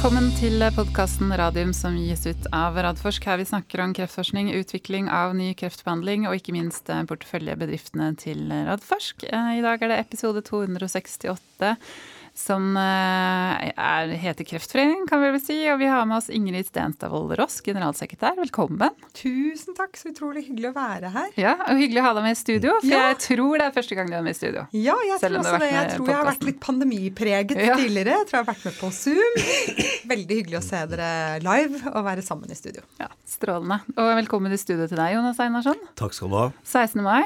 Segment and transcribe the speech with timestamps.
[0.00, 3.26] Velkommen til podkasten Radium som gis ut av Radforsk.
[3.28, 8.46] Her vi snakker om kreftforskning, utvikling av ny kreftbehandling og ikke minst eh, porteføljebedriftene til
[8.48, 9.26] Radforsk.
[9.28, 11.74] Eh, I dag er det episode 268
[12.36, 15.58] som eh, er, heter Kreftforeningen, kan vi vel si.
[15.72, 18.36] Og vi har med oss Ingrid Stenstadvold Ross, generalsekretær.
[18.40, 18.94] Velkommen.
[19.16, 21.30] Tusen takk, så utrolig hyggelig å være her.
[21.40, 23.02] Ja, og Hyggelig å ha deg med i studio, for ja.
[23.10, 24.66] jeg tror det er første gang du er med i studio.
[24.76, 25.72] Ja, jeg tror også det.
[25.72, 27.78] Jeg tror jeg har vært litt pandemipreget ja.
[27.80, 28.20] tidligere.
[28.20, 29.42] Jeg tror jeg har vært med på Zoom.
[30.14, 31.10] Veldig hyggelig å se dere
[31.44, 32.86] live og være sammen i studio.
[33.00, 33.82] Ja, Strålende.
[33.96, 35.78] Og velkommen i studio til deg, Jonas Einarsson.
[36.00, 36.48] Takk skal du ha.
[36.64, 37.04] 16.
[37.04, 37.22] mai.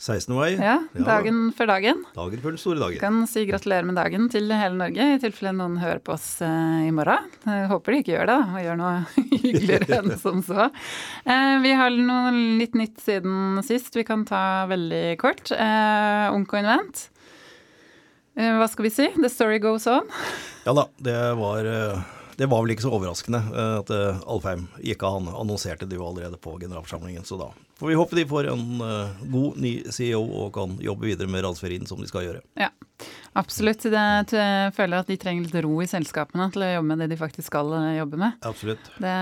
[0.00, 0.32] 16.
[0.32, 0.54] mai.
[0.56, 1.98] Ja, Dagen ja, før dagen.
[2.16, 3.00] Dagen før den store dagen.
[3.02, 6.80] Kan si gratulerer med dagen til hele Norge, i tilfelle noen hører på oss uh,
[6.86, 7.26] i morgen.
[7.44, 8.94] Jeg håper de ikke gjør det, og gjør noe
[9.44, 10.70] hyggeligere enn som så.
[11.28, 12.32] Uh, vi har noe
[12.62, 15.52] litt nytt siden sist vi kan ta veldig kort.
[15.52, 17.10] Uh, Onko Invent.
[18.40, 19.10] hva skal vi si?
[19.20, 20.08] The story goes on.
[20.64, 21.68] Ja da, det var
[22.36, 23.40] det var vel ikke så overraskende
[23.80, 25.18] at Alfheim gikk av.
[25.18, 27.50] Han annonserte det jo allerede på generalforsamlingen, så da
[27.80, 31.46] får vi håpe de får en uh, god ny CEO og kan jobbe videre med
[31.46, 32.42] Radsferien som de skal gjøre.
[32.60, 32.68] Ja,
[33.40, 33.86] absolutt.
[33.88, 34.02] Det,
[34.36, 37.20] jeg føler at de trenger litt ro i selskapene til å jobbe med det de
[37.20, 38.36] faktisk skal eh, jobbe med.
[38.44, 38.92] Absolutt.
[39.00, 39.16] Det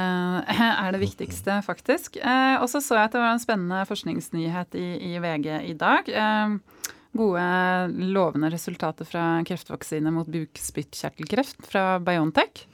[0.59, 2.19] er det viktigste, faktisk.
[2.19, 5.77] Eh, og så så jeg at det var en spennende forskningsnyhet i, i VG i
[5.79, 6.11] dag.
[7.09, 12.67] Eh, gode, lovende resultater fra kreftvaksine mot bukspyttkjertelkreft fra Biontech.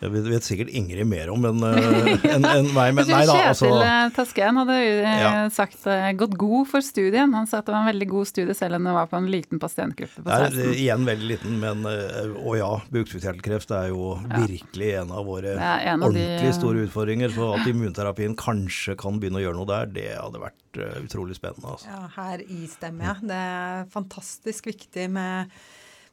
[0.00, 3.36] Det vet sikkert Ingrid mer om enn en, en meg, men nei da.
[3.52, 3.68] Altså.
[3.68, 5.32] Kjetil Tasken hadde eh, ja.
[5.52, 7.34] sagt eh, gått god for studien.
[7.36, 9.30] Han sa at det var en veldig god studie selv om det var på en
[9.30, 10.56] liten pasientgruppe på 16.
[10.56, 14.42] Det er igjen veldig liten, men å ja, bukspyttkjertelkreft er jo ja.
[14.48, 17.32] virkelig en av våre en av ordentlig de, store utfordringer.
[17.36, 20.58] Så at immunterapien kanskje kan begynne å gjøre noe der, det hadde vært
[21.04, 21.76] utrolig spennende.
[21.76, 21.92] Altså.
[21.92, 23.30] Ja, her istemmer jeg.
[23.30, 23.42] Det
[23.90, 25.50] fantastisk viktig med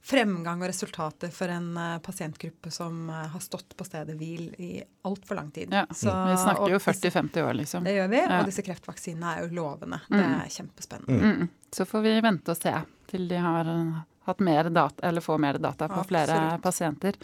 [0.02, 4.72] fremgang og resultater for en uh, pasientgruppe som uh, har stått på stedet hvil i
[5.08, 5.74] altfor lang tid.
[5.74, 7.88] Ja, Så, vi snakker jo 40-50 år, liksom.
[7.88, 8.40] Det gjør vi, ja.
[8.40, 10.02] og disse kreftvaksinene er jo lovende.
[10.08, 10.18] Mm.
[10.18, 11.20] Det er kjempespennende.
[11.20, 11.42] Mm.
[11.42, 11.50] mm.
[11.76, 12.74] Så får vi vente og se
[13.10, 14.00] til de har uh,
[14.30, 16.30] hatt mer data, eller får mer data på Absolutt.
[16.30, 17.16] flere pasienter.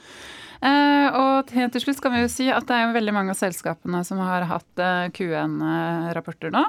[0.66, 3.36] Eh, og helt til slutt kan vi jo si at det er jo veldig mange
[3.36, 4.82] av selskapene som har hatt
[5.14, 6.64] Q1-rapporter nå.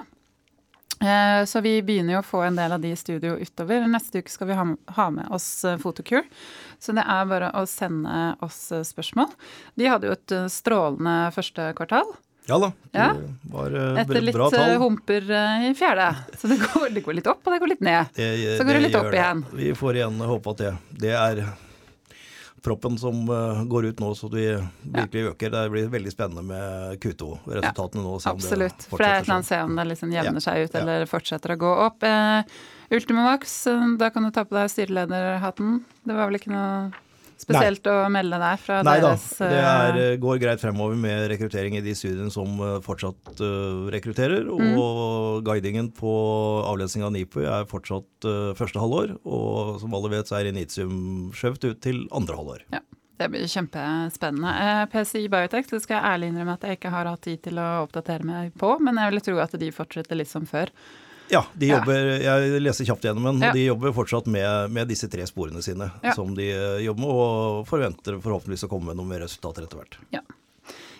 [1.00, 3.84] Eh, så vi begynner jo å få en del av de i studio utover.
[3.90, 5.48] Neste uke skal vi ha med oss
[5.82, 6.24] Fotokur.
[6.24, 9.32] Eh, så det er bare å sende oss eh, spørsmål.
[9.76, 12.16] De hadde jo et strålende første kvartal.
[12.46, 13.06] Ja da, det ja.
[13.50, 14.02] var bra tall.
[14.04, 15.24] Etter litt humper
[15.66, 16.12] i fjerde.
[16.38, 18.12] Så det går, det går, litt opp, og det går litt ned.
[18.14, 19.42] Det, så går det, litt opp igjen.
[19.58, 20.70] Vi får igjen håpe at det,
[21.02, 21.42] det er
[22.66, 24.44] proppen som uh, går ut nå, så de
[24.82, 25.32] virkelig ja.
[25.32, 25.54] øker.
[25.54, 28.16] Det blir veldig spennende med Q2-resultatene nå.
[28.32, 28.88] Absolutt.
[28.90, 31.54] For det er et eller annet se om det liksom jevner seg ut eller fortsetter
[31.54, 32.06] å gå opp.
[32.06, 32.42] Uh,
[32.90, 35.82] Ultimovax, uh, da kan du ta på deg styrelederhatten.
[36.06, 37.05] Det var vel ikke noe
[37.40, 37.92] spesielt Nei.
[37.92, 39.48] å melde deg fra Nei, deres da.
[39.50, 43.86] Det er, eh, går greit fremover med rekruttering i de studiene som eh, fortsatt uh,
[43.92, 44.48] rekrutterer.
[44.48, 44.74] Mm.
[44.80, 46.12] Og guidingen på
[46.66, 49.16] avlesning av NIPU er fortsatt uh, første halvår.
[49.24, 52.68] Og som alle vet, så er Initium skjøvt ut til andre halvår.
[52.74, 52.84] Ja.
[53.16, 54.50] Det blir kjempespennende.
[54.92, 57.68] PCI Biotech det skal jeg ærlig innrømme at jeg ikke har hatt tid til å
[57.86, 60.68] oppdatere meg på, men jeg vil tro at de fortsetter litt som før.
[61.32, 65.08] Ja, de jobber, jeg leser kjapt gjennom den, og de jobber fortsatt med, med disse
[65.10, 66.14] tre sporene sine ja.
[66.14, 69.82] som de eh, jobber med, og forventer forhåpentligvis å komme med noen mer resultater etter
[69.82, 69.98] hvert.
[70.14, 70.22] Ja.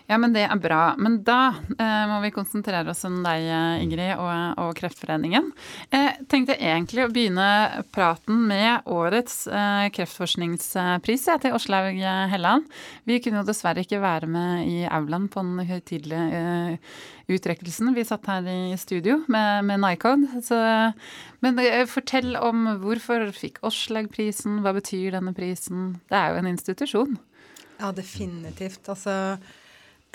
[0.06, 0.94] Ja, men det er bra.
[1.03, 5.49] Men da eh, må vi konsentrere oss om deg, eh, Ingrid, og, og Kreftforeningen.
[5.91, 7.49] Jeg eh, tenkte egentlig å begynne
[7.94, 11.99] praten med årets eh, kreftforskningspris ja, til Åslaug
[12.31, 12.71] Helland.
[13.09, 16.97] Vi kunne jo dessverre ikke være med i aulaen på den høytidelige eh,
[17.27, 17.91] utrekkelsen.
[17.99, 20.43] Vi satt her i studio med, med Nycode.
[20.47, 20.62] Så,
[21.43, 24.61] men eh, fortell om hvorfor fikk Åslaug prisen?
[24.62, 25.97] Hva betyr denne prisen?
[26.06, 27.17] Det er jo en institusjon.
[27.81, 28.87] Ja, definitivt.
[28.88, 29.37] Altså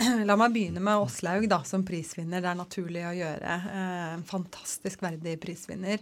[0.30, 2.42] La meg begynne med Åslaug da, som prisvinner.
[2.42, 3.58] Det er naturlig å gjøre.
[3.70, 6.02] Eh, en fantastisk verdig prisvinner.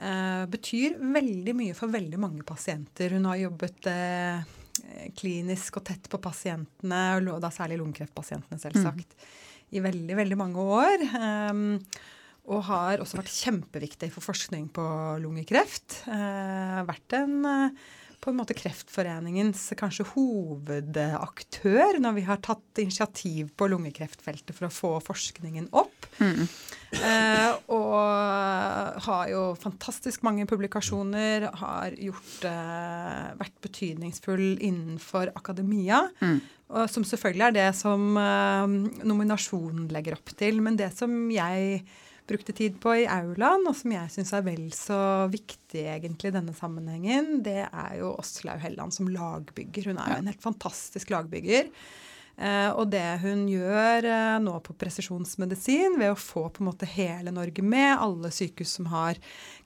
[0.00, 3.16] Eh, betyr veldig mye for veldig mange pasienter.
[3.16, 4.54] Hun har jobbet eh,
[5.18, 7.02] klinisk og tett på pasientene,
[7.34, 9.28] og da særlig lungekreftpasientene, selvsagt, mm.
[9.76, 11.04] i veldig, veldig mange år.
[12.50, 14.84] Og har også vært kjempeviktig for forskning på
[15.20, 16.00] lungekreft.
[16.08, 17.36] Vært en
[18.20, 24.74] på en måte Kreftforeningens kanskje hovedaktør når vi har tatt initiativ på lungekreftfeltet for å
[24.74, 26.08] få forskningen opp.
[26.20, 26.44] Mm.
[27.00, 36.02] Eh, og har jo fantastisk mange publikasjoner, har gjort, eh, vært betydningsfull innenfor akademia.
[36.20, 36.40] Mm.
[36.70, 38.76] Og som selvfølgelig er det som eh,
[39.08, 40.60] nominasjonen legger opp til.
[40.60, 41.82] Men det som jeg
[42.30, 45.00] brukte tid på i aulaen, og som jeg syns er vel så
[45.32, 49.90] viktig egentlig i denne sammenhengen, det er jo Åslaug Helland som lagbygger.
[49.90, 51.68] Hun er jo en helt fantastisk lagbygger.
[52.40, 56.88] Eh, og det hun gjør eh, nå på presisjonsmedisin, ved å få på en måte
[56.88, 59.18] hele Norge med, alle sykehus som har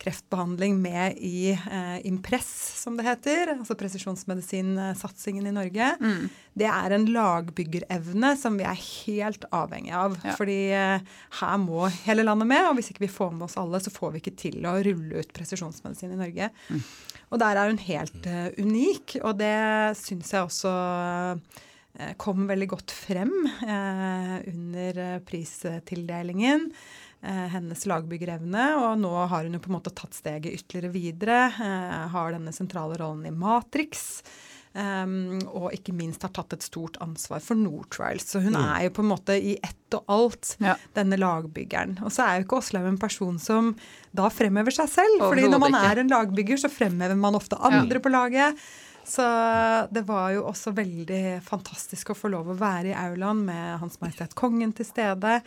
[0.02, 2.50] kreftbehandling med i eh, Impress,
[2.82, 6.24] som det heter, altså presisjonsmedisinsatsingen i Norge, mm.
[6.58, 10.18] det er en lagbyggerevne som vi er helt avhengig av.
[10.24, 10.34] Ja.
[10.34, 13.78] Fordi eh, her må hele landet med, og hvis ikke vi får med oss alle,
[13.82, 16.50] så får vi ikke til å rulle ut presisjonsmedisin i Norge.
[16.74, 16.82] Mm.
[17.30, 19.54] Og der er hun helt uh, unik, og det
[19.98, 21.62] syns jeg også uh,
[22.16, 26.70] kom veldig godt frem eh, under eh, pristildelingen.
[27.24, 28.64] hennes lagbyggerevne.
[28.76, 31.38] Og nå har hun jo på en måte tatt steget ytterligere videre.
[32.12, 34.20] har denne sentrale rollen i Matrix.
[34.74, 38.26] Um, og ikke minst har tatt et stort ansvar for Nortrials.
[38.32, 38.64] Så hun mm.
[38.74, 40.74] er jo på en måte i ett og alt, ja.
[40.98, 42.00] denne lagbyggeren.
[42.02, 43.70] Og så er jo ikke Åslaug en person som
[44.10, 45.22] da fremhever seg selv.
[45.28, 48.02] fordi når man er en lagbygger, så fremhever man ofte andre ja.
[48.02, 48.64] på laget.
[49.04, 49.24] Så
[49.90, 54.00] det var jo også veldig fantastisk å få lov å være i aulaen med Hans
[54.00, 55.38] Majestet Kongen til stede.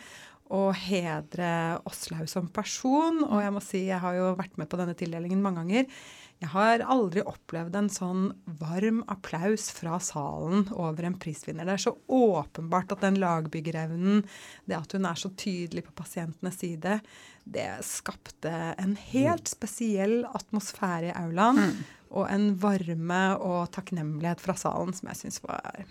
[0.48, 3.18] Og hedre Åslaug som person.
[3.26, 5.98] Og jeg må si, jeg har jo vært med på denne tildelingen mange ganger.
[6.38, 8.28] Jeg har aldri opplevd en sånn
[8.60, 11.66] varm applaus fra salen over en prisvinner.
[11.66, 14.22] Det er så åpenbart at den lagbyggerevnen,
[14.70, 17.00] det at hun er så tydelig på pasientenes side,
[17.42, 21.64] det skapte en helt spesiell atmosfære i aulaen.
[21.66, 25.84] Mm og en varme og takknemlighet fra salen som jeg syns var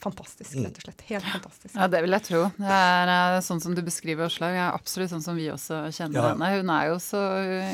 [0.00, 1.02] fantastisk, rett og slett.
[1.10, 1.74] Helt fantastisk.
[1.74, 2.42] Ja, det vil jeg tro.
[2.56, 6.20] Det er eh, sånn som du beskriver Åslaug, er absolutt sånn som vi også kjenner
[6.20, 6.30] ja.
[6.32, 6.50] henne.
[6.56, 7.20] Hun er jo så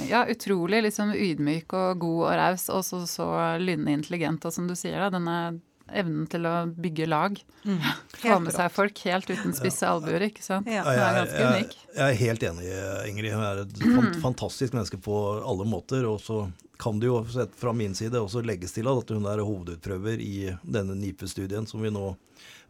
[0.09, 3.31] ja, utrolig liksom ydmyk og god og raus, og så, så
[3.63, 4.47] lynende intelligent.
[4.47, 5.39] Og som du sier, da, denne
[5.87, 7.39] evnen til å bygge lag.
[7.63, 7.79] Mm.
[8.21, 10.71] Få med seg folk helt uten spisse albuer, ikke sant.
[10.71, 10.83] Ja.
[10.87, 11.77] Hun er ganske unik.
[11.79, 12.71] Jeg, jeg, er helt enig,
[13.13, 13.35] Ingrid.
[13.37, 14.15] Hun er et mm.
[14.27, 16.09] fantastisk menneske på alle måter.
[16.11, 16.47] Og så
[16.79, 17.21] kan det jo
[17.57, 21.93] fra min side også legges til at hun er hovedutprøver i denne NIPE-studien som vi
[21.95, 22.11] nå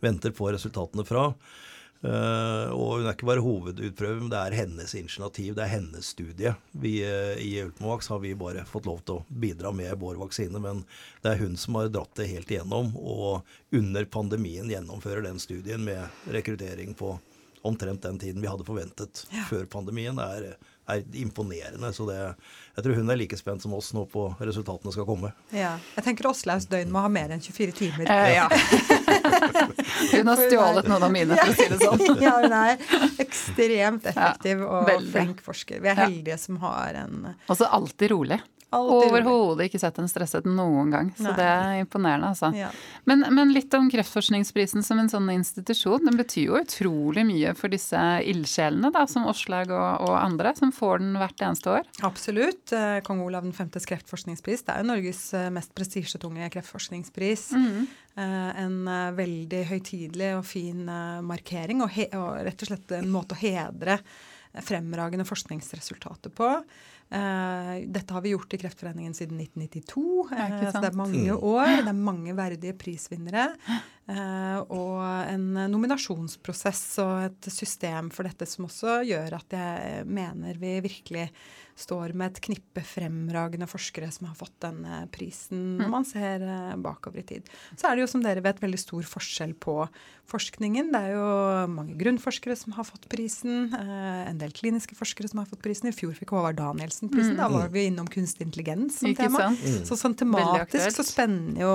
[0.00, 1.30] venter på resultatene fra.
[2.04, 6.10] Uh, og hun er ikke bare hovedutprøver, men det er hennes initiativ, det er hennes
[6.12, 6.52] studie.
[6.76, 10.60] Vi uh, I Ultimovax har vi bare fått lov til å bidra med vår vaksine,
[10.62, 10.84] men
[11.24, 15.82] det er hun som har dratt det helt igjennom, og under pandemien gjennomfører den studien
[15.88, 17.16] med rekruttering på
[17.66, 19.46] omtrent den tiden vi hadde forventet ja.
[19.48, 20.20] før pandemien.
[20.20, 21.92] Det er er imponerende.
[21.92, 22.16] Så det,
[22.76, 25.32] jeg tror hun er like spent som oss nå på resultatene skal komme.
[25.54, 25.76] Ja.
[25.96, 28.10] Jeg tenker Åslaus døgn må ha mer enn 24 timer.
[28.10, 28.46] Eh, ja.
[30.16, 32.04] hun har stjålet noen av mine, for å si det sånn.
[32.26, 35.12] ja, hun er ekstremt effektiv og Veldig.
[35.14, 35.82] flink forsker.
[35.84, 38.40] Vi er heldige som har en Og så alltid rolig.
[38.78, 41.10] Overhodet ikke sett en stresset noen gang.
[41.16, 41.34] Så Nei.
[41.38, 42.50] det er imponerende, altså.
[42.56, 42.68] Ja.
[43.08, 46.04] Men, men, litt om Kreftforskningsprisen som en sånn institusjon.
[46.06, 50.74] Den betyr jo utrolig mye for disse ildsjelene, da, som Åslaug og, og, andre, som
[50.74, 51.90] får den hvert eneste år.
[52.06, 52.74] Absolutt.
[52.76, 57.50] Eh, Kong Olav 5.s kreftforskningspris det er jo Norges eh, mest prestisjetunge kreftforskningspris.
[57.56, 57.86] Mm.
[58.16, 58.76] En
[59.12, 60.86] veldig høytidelig og fin
[61.28, 63.98] markering, og, og rett og slett en måte å hedre
[64.64, 66.48] fremragende forskningsresultater på.
[67.06, 70.02] Uh, dette har vi gjort i Kreftforeningen siden 1992.
[70.32, 71.36] Uh, så det er mange mm.
[71.38, 71.74] år.
[71.84, 73.50] Det er mange verdige prisvinnere.
[74.06, 80.60] Uh, og en nominasjonsprosess og et system for dette som også gjør at jeg mener
[80.62, 81.26] vi virkelig
[81.76, 85.92] står med et knippe fremragende forskere som har fått denne prisen når mm.
[85.92, 86.44] man ser
[86.80, 87.50] bakover i tid.
[87.76, 89.74] Så er det jo som dere vet veldig stor forskjell på
[90.26, 90.88] forskningen.
[90.94, 91.26] Det er jo
[91.70, 93.68] mange grunnforskere som har fått prisen.
[93.76, 95.90] En del kliniske forskere som har fått prisen.
[95.90, 97.36] I fjor fikk Håvard Danielsen prisen.
[97.36, 97.42] Mm.
[97.44, 99.50] Da var vi innom kunstig intelligens som Ikke tema.
[99.52, 99.84] Mm.
[99.86, 101.74] Så sånn tematisk så spenner jo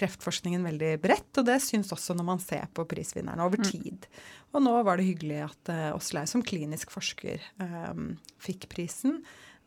[0.00, 3.68] kreftforskningen veldig bredt, og det syns også når man ser på prisvinnerne over mm.
[3.68, 4.08] tid.
[4.54, 9.22] Og nå var det hyggelig at uh, eh, Åslaug som klinisk forsker um, fikk prisen.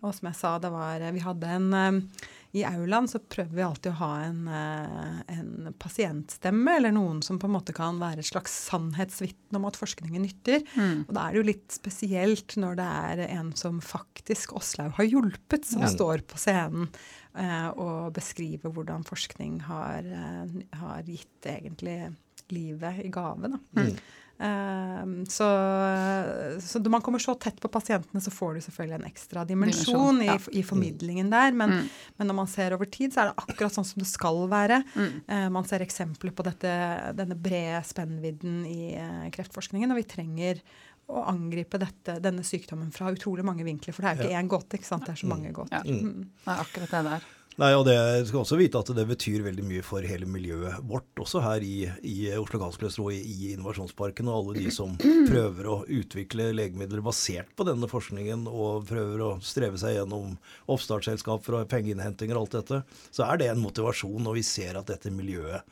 [0.05, 2.01] Og som jeg sa, det var Vi hadde en um,
[2.55, 7.39] i aulaen så prøver vi alltid å ha en, uh, en, pasientstemme, eller noen som
[7.41, 10.63] på en måte kan være et slags sannhetsvitne om at forskningen nytter.
[10.77, 11.05] Mm.
[11.05, 15.09] Og da er det jo litt spesielt når det er en som faktisk Åslaug har
[15.09, 15.91] hjulpet, som ja.
[15.91, 17.26] står på scenen eh,
[17.77, 21.99] og beskrive hvordan forskning har, eh, har gitt egentlig
[22.53, 23.51] livet i gave.
[23.51, 23.59] da.
[23.77, 23.91] Mm.
[24.39, 25.45] Ehm, så,
[26.61, 30.21] så når man kommer så tett på pasientene, så får du selvfølgelig en ekstra dimensjon,
[30.25, 30.37] ja.
[30.37, 31.55] i, i, formidlingen der.
[31.57, 31.87] Men, mm.
[32.17, 34.81] men, når man ser over tid, så er det akkurat sånn som det skal være.
[34.93, 35.15] Mm.
[35.29, 36.73] Uh, man ser eksempler på dette,
[37.17, 40.61] denne brede spennvidden i uh, kreftforskningen, og vi trenger
[41.07, 43.95] å angripe dette, denne sykdommen fra utrolig mange vinkler.
[43.95, 44.43] For det er jo ikke ja.
[44.43, 45.07] én gåte, ikke sant?
[45.07, 45.79] det er så mange gåter.
[45.79, 45.99] Ja.
[46.03, 46.29] Mm.
[46.43, 47.33] Det er akkurat det der.
[47.57, 47.95] Nei, og det
[48.29, 51.87] skal også vite at det betyr veldig mye for hele miljøet vårt, også her i,
[52.05, 54.93] i Oslo Gasscluster og i, i, Innovasjonsparken, og alle de som
[55.31, 60.35] prøver å utvikle legemidler basert på denne forskningen, og prøver å streve seg gjennom
[60.69, 64.93] oppstartsselskap og pengeinnhentinger og alt dette, så er det en motivasjon når vi ser at
[64.93, 65.65] dette miljøet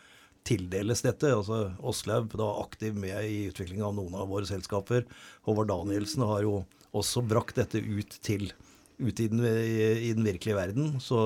[0.46, 1.32] tildeles dette.
[1.34, 5.06] altså Åslaug er aktiv med i utviklinga av noen av våre selskaper.
[5.48, 6.60] Håvard Danielsen har jo
[6.96, 8.52] også brakt dette ut til
[8.98, 11.00] ut i den, i den virkelige verden.
[11.04, 11.18] Så,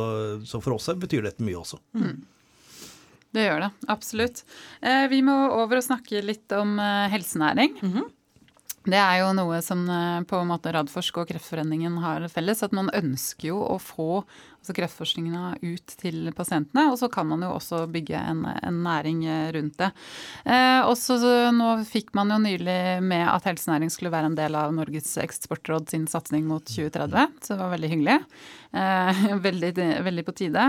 [0.45, 1.77] så, for oss betyr dette mye også.
[1.93, 2.23] Mm.
[3.29, 4.41] Det gjør det, absolutt.
[4.81, 7.77] Eh, vi må over og snakke litt om eh, helsenæring.
[7.81, 8.07] Mm -hmm.
[8.89, 12.63] Det er jo noe som eh, på en måte Radforsk og Kreftforeningen har felles.
[12.63, 14.23] At man ønsker jo å få
[14.59, 16.89] altså kreftforskninga ut til pasientene.
[16.91, 19.89] Og så kan man jo også bygge en, en næring eh, rundt det.
[20.45, 21.17] Eh, også
[21.55, 25.89] nå fikk man jo nylig med at helsenæring skulle være en del av Norges eksportråd
[25.91, 28.19] sin satsing mot 2030, så det var veldig hyggelig.
[28.71, 29.71] Eh, veldig,
[30.05, 30.65] veldig, på tide.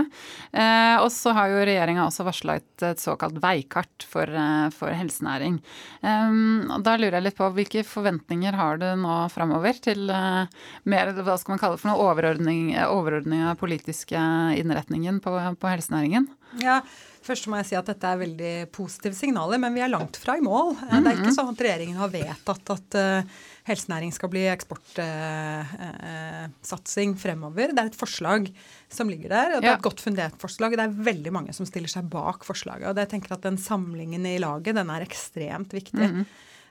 [0.51, 4.95] Eh, og så har jo regjeringa også varsla et, et, såkalt veikart for, eh, for
[4.95, 5.59] helsenæring.
[6.01, 6.39] Eh,
[6.81, 11.53] da lurer jeg litt på hvilke forventninger har du nå framover til mer hva skal
[11.53, 14.21] man kalle det for noe overordning, overordning av politikk politiske
[14.61, 16.29] innretningen på, på helsenæringen?
[16.61, 16.83] Ja,
[17.21, 20.33] Først må jeg si at dette er veldig positive signaler, men vi er langt fra
[20.39, 20.73] i mål.
[20.73, 21.03] Mm -hmm.
[21.03, 21.37] Det er ikke mhm.
[21.37, 23.21] sånn at regjeringen har vedtatt at uh,
[23.69, 27.67] helsenæring skal bli eksportsatsing uh, uh, fremover.
[27.73, 28.53] Det er et forslag
[28.89, 29.55] som ligger der.
[29.55, 30.71] og Det er et godt fundert forslag.
[30.71, 32.89] Det er veldig mange som stiller seg bak forslaget.
[32.89, 36.09] og jeg tenker at Den samlingen i laget den er ekstremt viktig.
[36.09, 36.25] Mm -hmm.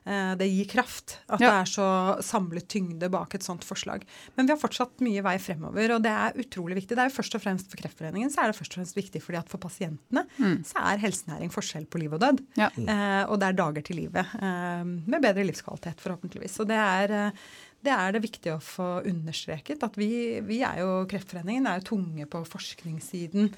[0.09, 1.50] Eh, det gir kraft at ja.
[1.50, 1.87] det er så
[2.25, 4.07] samlet tyngde bak et sånt forslag.
[4.37, 6.97] Men vi har fortsatt mye vei fremover, og det er utrolig viktig.
[6.97, 9.23] Det er jo først og fremst For Kreftforeningen så er det først og fremst viktig
[9.25, 10.61] fordi at for pasientene mm.
[10.71, 12.45] så er helsenæring forskjell på liv og død.
[12.61, 12.71] Ja.
[12.71, 16.61] Eh, og det er dager til livet eh, med bedre livskvalitet, forhåpentligvis.
[16.64, 19.83] Og det er eh, det er det viktig å få understreket.
[19.83, 23.49] at vi, vi, er jo, Kreftforeningen er jo tunge på forskningssiden.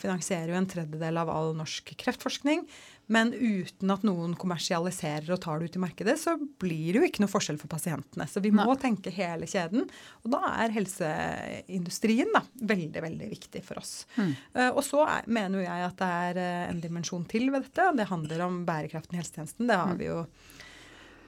[0.00, 2.66] Finansierer jo en tredjedel av all norsk kreftforskning.
[3.10, 7.08] Men uten at noen kommersialiserer og tar det ut i markedet, så blir det jo
[7.08, 8.26] ikke noe forskjell for pasientene.
[8.30, 8.78] Så vi må Nei.
[8.78, 9.88] tenke hele kjeden.
[10.22, 14.04] Og da er helseindustrien da, veldig, veldig viktig for oss.
[14.14, 14.32] Mm.
[14.54, 17.90] Uh, og så er, mener jeg at det er uh, en dimensjon til ved dette.
[17.98, 19.66] Det handler om bærekraften i helsetjenesten.
[19.66, 20.00] Det har mm.
[20.00, 20.22] vi jo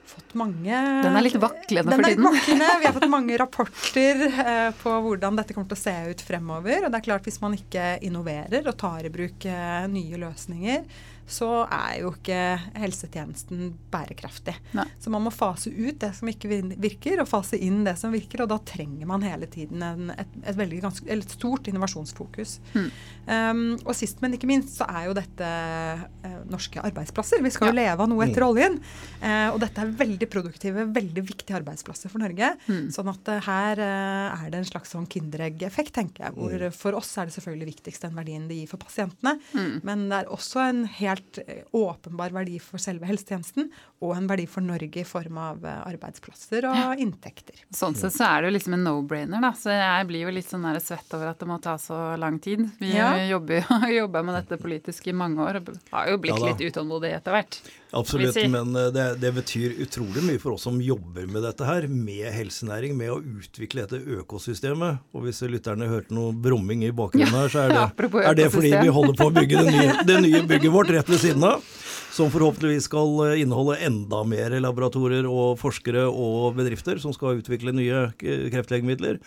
[0.05, 2.27] fått mange Den er litt vaklende for tiden.
[2.27, 2.69] Vaklende.
[2.79, 6.85] Vi har fått mange rapporter eh, på hvordan dette kommer til å se ut fremover.
[6.85, 10.85] Og det er klart Hvis man ikke innoverer og tar i bruk eh, nye løsninger,
[11.33, 12.39] så er jo ikke
[12.79, 14.55] helsetjenesten bærekraftig.
[14.77, 14.85] Nei.
[15.01, 18.43] Så man må fase ut det som ikke virker, og fase inn det som virker.
[18.45, 22.57] Og da trenger man hele tiden en, et, et, veldig ganske, et stort innovasjonsfokus.
[22.75, 22.89] Mm.
[23.23, 27.43] Um, og sist, men ikke minst, så er jo dette uh, norske arbeidsplasser.
[27.43, 28.49] Vi skal jo leve av noe etter mm.
[28.49, 28.79] oljen.
[29.23, 32.53] Uh, og dette er veldig produktive, veldig viktige arbeidsplasser for Norge.
[32.67, 32.87] Mm.
[32.93, 36.37] Sånn at uh, her er det en slags sånn Kinderegg-effekt, tenker jeg.
[36.37, 36.77] Hvor mm.
[36.77, 39.37] for oss er det selvfølgelig viktigst den verdien det gir for pasientene.
[39.53, 39.75] Mm.
[39.87, 43.69] Men det er også en helt helt eh, åpenbar verdi for selve helsetjenesten,
[44.01, 46.93] og en verdi for Norge i form av eh, arbeidsplasser og ja.
[46.95, 47.55] inntekter.
[47.73, 49.53] Sånn sett så er det jo liksom en no-brainer, da.
[49.57, 52.65] Så jeg blir jo litt sånn svett over at det må ta så lang tid.
[52.79, 53.13] Vi ja.
[53.27, 57.21] jobber jo med dette politisk i mange år og har jo blitt ja, litt utålmodige
[57.21, 57.61] etter hvert.
[57.93, 58.47] Absolutt, si.
[58.49, 62.25] men eh, det, det, betyr utrolig mye for oss som jobber med dette her, med
[62.33, 65.03] helsenæring, med å utvikle dette økosystemet.
[65.13, 68.73] Og hvis lytterne hørte noe brumming i bakgrunnen her, så er det, er det fordi
[68.79, 71.65] vi holder på å bygge det nye, det nye bygget vårt rett ved siden av.
[72.13, 77.75] Som forhåpentligvis skal eh, inneholde enda mer laboratorier og forskere og bedrifter som skal utvikle
[77.77, 79.21] nye kreftlegemidler.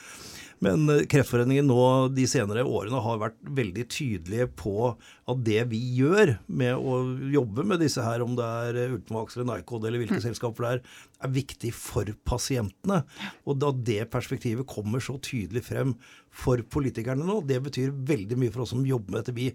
[0.65, 1.83] Men eh, Kreftforeningen nå
[2.17, 7.01] de senere årene har vært veldig tydelige på at det vi gjør med å
[7.35, 10.25] jobbe med disse her, om det er eh, Ultimax eller Nycod eller hvilke mm.
[10.29, 10.85] selskaper det er,
[11.29, 13.03] er viktig for pasientene.
[13.45, 15.97] Og da det perspektivet kommer så tydelig frem
[16.37, 19.37] for politikerne nå, det betyr veldig mye for oss som jobber med dette.
[19.37, 19.51] Vi,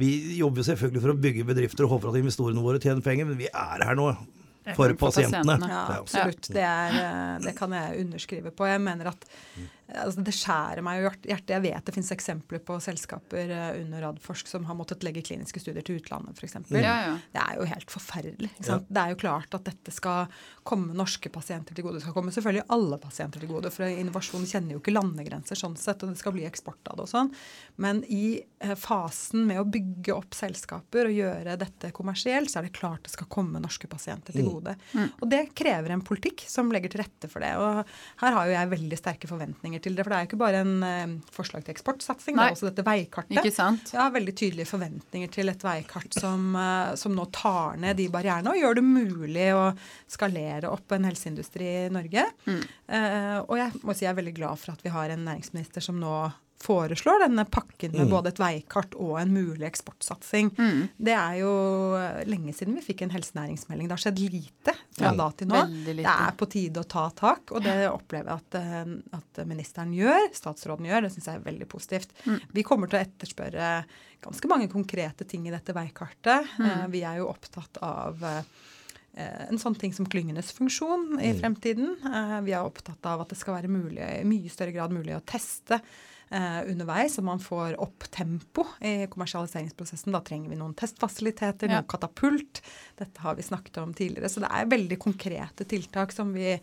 [0.00, 3.40] vi jobber selvfølgelig for å bygge bedrifter og håper at investorene våre tjener penger, men
[3.40, 4.12] vi er her nå
[4.62, 5.44] for, for pasientene.
[5.44, 5.70] pasientene.
[5.72, 6.48] Ja, absolutt.
[6.48, 8.66] Det, er, eh, det, kan jeg underskrive på.
[8.70, 9.26] Jeg mener at
[9.94, 11.52] altså Det skjærer meg i hjertet.
[11.54, 15.62] Jeg vet det finnes eksempler på selskaper eh, under Radforsk som har måttet legge kliniske
[15.62, 16.58] studier til utlandet, f.eks.
[16.72, 17.14] Ja, ja.
[17.34, 18.50] Det er jo helt forferdelig.
[18.64, 18.78] Ja.
[18.86, 20.30] Det er jo klart at dette skal
[20.66, 21.98] komme norske pasienter til gode.
[21.98, 25.76] Det skal komme selvfølgelig alle pasienter til gode, for innovasjon kjenner jo ikke landegrenser sånn
[25.80, 27.32] sett, og det skal bli eksport av det og sånn.
[27.82, 32.68] Men i eh, fasen med å bygge opp selskaper og gjøre dette kommersielt, så er
[32.68, 34.52] det klart det skal komme norske pasienter til mm.
[34.52, 34.76] gode.
[34.94, 35.08] Mm.
[35.18, 37.52] Og det krever en politikk som legger til rette for det.
[37.58, 37.82] Og
[38.22, 40.04] her har jo jeg veldig sterke forventninger til det.
[40.04, 42.48] For det er jo ikke bare en uh, forslag til eksportsatsing, Nei.
[42.48, 43.34] det er også dette veikartet.
[43.38, 43.92] Ikke sant?
[43.94, 48.08] Jeg har veldig tydelige forventninger til et veikart som, uh, som nå tar ned de
[48.12, 49.66] barrierene og gjør det mulig å
[50.10, 52.26] skalere opp en helseindustri i Norge.
[52.46, 52.62] Mm.
[52.92, 55.84] Uh, og jeg må si jeg er veldig glad for at vi har en næringsminister
[55.84, 56.16] som nå
[56.62, 58.10] foreslår denne pakken med Mm.
[58.10, 60.50] både et veikart og en mulig eksportsatsing.
[60.56, 60.88] Mm.
[60.98, 61.52] Det er jo
[62.30, 63.88] lenge siden vi fikk en helsenæringsmelding.
[63.88, 65.60] Det har skjedd lite fra Ja, da til nå.
[65.84, 69.92] Det er på tide å ta tak, og det opplever jeg at, eh, at ministeren
[69.92, 71.02] gjør, statsråden gjør.
[71.02, 72.08] Det syns jeg er veldig positivt.
[72.26, 72.40] Mm.
[72.52, 73.84] Vi kommer til å etterspørre
[74.22, 76.46] ganske mange konkrete ting i dette veikartet.
[76.58, 76.66] Mm.
[76.70, 78.42] Eh, Vi er jo opptatt av eh,
[79.50, 81.40] en sånn ting som klyngenes funksjon i Mm.
[81.40, 81.90] fremtiden.
[82.06, 85.14] Eh, Vi er opptatt av at det skal være mulig, i mye større grad mulig
[85.16, 85.80] å teste
[86.32, 90.12] eh, underveis, så man får opp tempo i kommersialiseringsprosessen.
[90.16, 91.80] Da trenger vi noen testfasiliteter, Ja.
[91.82, 92.62] noen katapult.
[92.98, 94.28] Dette har vi snakket om tidligere.
[94.32, 96.56] Så det er veldig konkrete tiltak som vi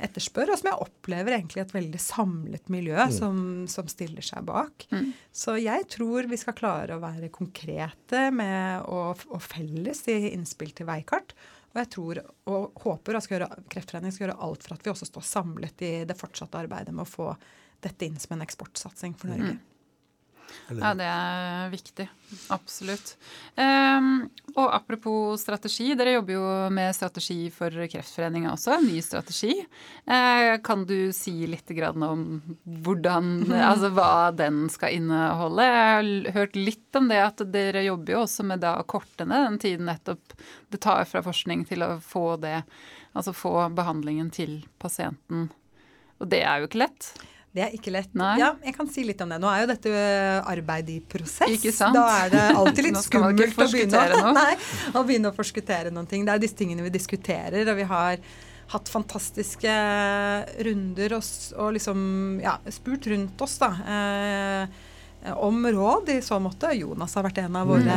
[0.00, 3.12] etterspør, og som jeg opplever egentlig et veldig samlet miljø Mm.
[3.12, 4.86] som, som stiller seg bak.
[4.90, 5.12] Mm.
[5.32, 10.72] Så jeg tror vi skal klare å være konkrete med og, og felles i innspill
[10.72, 11.34] til veikart.
[11.74, 12.18] Og jeg tror
[12.50, 13.28] og håper at
[13.68, 17.04] Kreftforeningen skal gjøre alt for at vi også står samlet i det fortsatte arbeidet med
[17.04, 17.36] å få
[17.84, 19.56] dette inn som en eksportsatsing for Norge.
[19.56, 19.66] Mm.
[20.70, 22.06] Ja, det er viktig.
[22.54, 23.12] Absolutt.
[23.58, 26.44] Um, og apropos strategi, dere jobber jo
[26.74, 28.76] med strategi for Kreftforeninga også.
[28.76, 29.52] en Ny strategi.
[30.06, 32.24] Uh, kan du si litt grann om
[32.86, 33.32] hvordan,
[33.70, 35.66] altså hva den skal inneholde?
[35.66, 39.26] Jeg har hørt litt om det at dere jobber jo også med da å korte
[39.26, 40.38] ned den tiden nettopp
[40.70, 42.60] det tar fra forskning til å få det,
[43.12, 45.48] altså få behandlingen til pasienten.
[46.20, 47.10] Og det er jo ikke lett.
[47.52, 48.12] Det er ikke lett.
[48.14, 48.36] Nei.
[48.38, 49.40] Ja, jeg kan si litt om det.
[49.42, 49.90] Nå er jo dette
[50.46, 51.50] arbeid i prosess.
[51.50, 51.96] Ikke sant?
[51.98, 54.52] Da er det alltid litt skummelt å begynne, å- nei,
[54.94, 56.22] å begynne å forskuttere noen ting.
[56.28, 58.22] Det er disse tingene vi diskuterer, og vi har
[58.70, 59.72] hatt fantastiske
[60.62, 61.26] runder og,
[61.58, 62.04] og liksom
[62.44, 63.72] ja, spurt rundt oss, da.
[63.96, 64.86] Eh,
[65.42, 66.70] om råd i så måte.
[66.78, 67.96] Jonas har vært en av våre,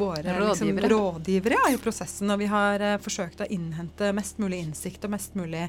[0.00, 0.88] våre liksom, Rådgivere.
[0.94, 2.32] rådgivere ja, i prosessen.
[2.32, 5.68] Og vi har eh, forsøkt å innhente mest mulig innsikt og mest mulig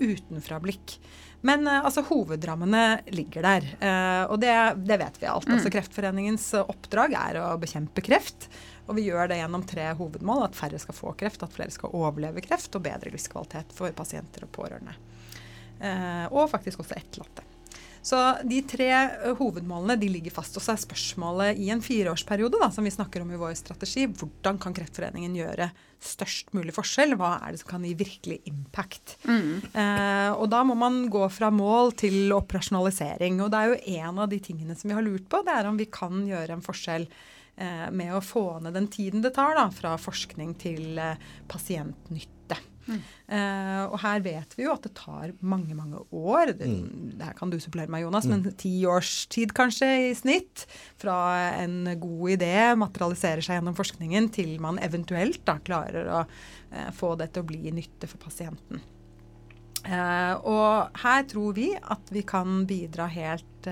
[0.00, 0.96] utenfra-blikk.
[1.40, 3.66] Men eh, altså, hovedrammene ligger der.
[3.80, 4.54] eh, og det,
[4.86, 5.48] det vet vi alt.
[5.50, 8.48] Altså, Kreftforeningens eh, oppdrag er å bekjempe kreft.
[8.86, 10.46] Og vi gjør det gjennom tre hovedmål.
[10.46, 14.46] At færre skal få kreft, at flere skal overleve kreft, og bedre livskvalitet for pasienter
[14.46, 14.94] og pårørende.
[16.30, 17.42] Og faktisk også etterlatte.
[18.06, 18.90] Så de tre
[19.34, 20.54] hovedmålene de ligger fast.
[20.54, 24.06] Og så er spørsmålet i en fireårsperiode da, som vi snakker om i vår strategi,
[24.06, 25.72] hvordan kan Kreftforeningen gjøre
[26.06, 27.16] størst mulig forskjell?
[27.18, 29.16] Hva er det som kan gi virkelig impact?
[29.26, 29.48] Mm.
[29.72, 33.40] Eh, og da må man gå fra mål til operasjonalisering.
[33.42, 35.66] Og det er jo en av de tingene som vi har lurt på, det er
[35.66, 39.58] om vi kan gjøre en forskjell eh, med å få ned den tiden det tar
[39.58, 41.18] da, fra forskning til eh,
[41.50, 42.62] pasientnytte.
[42.86, 46.52] Eh, og her vet vi jo at det tar mange, mange år.
[46.56, 46.68] Det,
[47.16, 50.66] det her kan du supplere meg, Jonas, men ti års tid kanskje i snitt.
[51.00, 51.18] Fra
[51.62, 57.14] en god idé materialiserer seg gjennom forskningen til man eventuelt da klarer å uh, få
[57.20, 58.82] det til å bli nytte for pasienten.
[59.86, 63.68] Uh, og her tror vi at vi kan bidra helt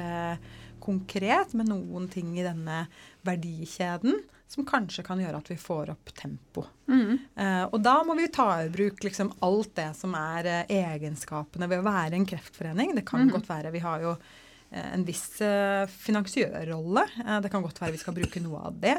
[0.85, 2.85] konkret med noen ting i denne
[3.24, 4.18] verdikjeden
[4.55, 6.64] som kanskje kan gjøre at vi får opp tempo.
[6.87, 7.19] Mm.
[7.35, 11.69] Eh, og da må vi ta i bruk liksom alt det som er eh, egenskapene
[11.71, 12.95] ved å være en kreftforening.
[12.95, 17.07] Det kan godt være Vi har jo eh, en viss eh, finansiørrolle.
[17.25, 18.99] Eh, det kan godt være vi skal bruke noe av det.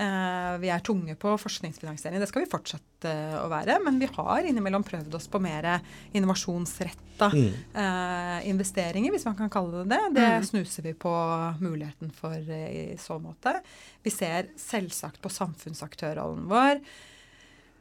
[0.00, 2.20] Eh, vi er tunge på forskningsfinansiering.
[2.22, 3.76] Det skal vi fortsette eh, å være.
[3.84, 5.68] Men vi har innimellom prøvd oss på mer
[6.16, 7.52] innovasjonsretta Mm.
[7.76, 10.14] eh, investeringer, hvis man kan kalle det det.
[10.14, 10.44] Det Mm.
[10.46, 11.12] snuser vi på
[11.60, 13.60] muligheten for i så måte.
[14.02, 16.80] Vi ser selvsagt på samfunnsaktørrollen vår.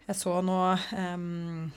[0.10, 0.60] Jeg så nå
[0.98, 1.72] um,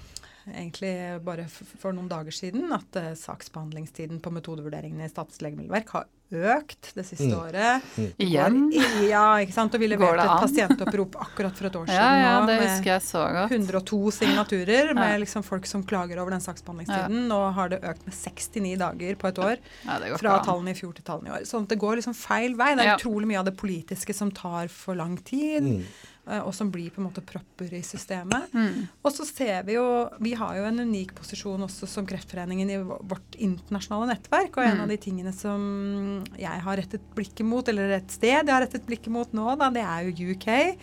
[0.48, 6.06] egentlig bare for noen dager siden at uh, saksbehandlingstiden på metodevurderingene i Statens legemiddelverk har
[6.32, 7.38] økt det siste Mm.
[7.38, 7.82] året.
[8.18, 8.72] Igjen?
[9.08, 9.74] Ja, ikke sant.
[9.74, 12.00] Og vi leverte et pasientopprop akkurat for et år siden.
[12.00, 13.50] Ja, ja, det husker jeg så godt.
[13.52, 15.18] 102 signaturer med Ja.
[15.24, 17.28] liksom folk som klager over den saksbehandlingstiden.
[17.28, 19.56] Nå har det økt med 69 dager på et år.
[19.84, 20.44] Ja, det går Fra an.
[20.46, 21.42] tallene i fjor til tallene i år.
[21.46, 22.74] Sånn at det går liksom feil vei.
[22.74, 22.96] Det er Ja.
[22.96, 25.84] utrolig mye av det politiske som tar for lang tid, Mm.
[26.28, 28.52] Eh, og som blir på en måte propper i systemet.
[28.54, 28.88] Mm.
[29.02, 29.84] Og så ser vi jo
[30.22, 34.56] Vi har jo en unik posisjon også som Kreftforeningen i vårt internasjonale nettverk.
[34.56, 34.82] Og en Mm.
[34.82, 38.86] av de tingene som jeg har rettet blikket mot, eller et sted jeg har rettet
[38.86, 40.78] blikket mot nå, da, det er jo UK.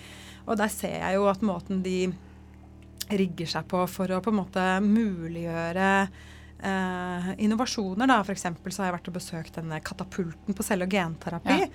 [0.47, 2.11] Og der ser jeg jo at måten de
[3.09, 6.09] rigger seg på for å på en måte muliggjøre
[6.63, 8.07] eh, innovasjoner.
[8.07, 8.41] da, F.eks.
[8.41, 11.59] så har jeg vært og besøkt denne katapulten på celle- og genterapi.
[11.61, 11.67] Ja.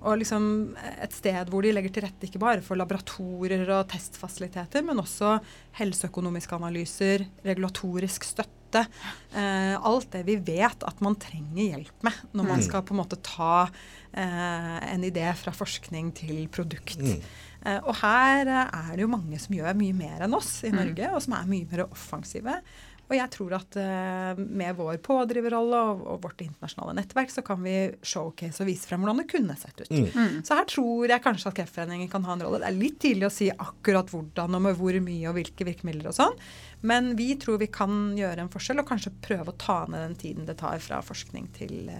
[0.00, 4.80] Og liksom et sted hvor de legger til rette ikke bare for laboratorier og testfasiliteter,
[4.82, 5.34] men også
[5.76, 8.86] helseøkonomiske analyser, regulatorisk støtte.
[9.34, 12.64] Eh, alt det vi vet at man trenger hjelp med når man Mm.
[12.64, 13.68] skal på en måte ta
[14.14, 16.98] eh, en idé fra forskning til produkt.
[16.98, 17.20] Mm.
[17.66, 20.70] Eh, og her eh, er det jo mange som gjør mye mer enn oss i
[20.70, 20.76] Mm.
[20.80, 22.60] Norge, og som er mye mer offensive.
[23.10, 27.58] Og jeg tror at uh, med vår pådriverrolle og, og, vårt internasjonale nettverk, så kan
[27.64, 27.74] vi
[28.06, 29.90] showcase og vise frem hvordan det kunne sett ut.
[29.90, 30.40] Mm.
[30.46, 32.62] Så her tror jeg kanskje at Kreftforeningen kan ha en rolle.
[32.62, 36.12] Det er litt tidlig å si akkurat hvordan og med hvor mye og hvilke virkemidler
[36.12, 36.38] og sånn.
[36.86, 40.18] Men vi tror vi kan gjøre en forskjell, og kanskje prøve å ta ned den
[40.20, 41.90] tiden det tar fra forskning til,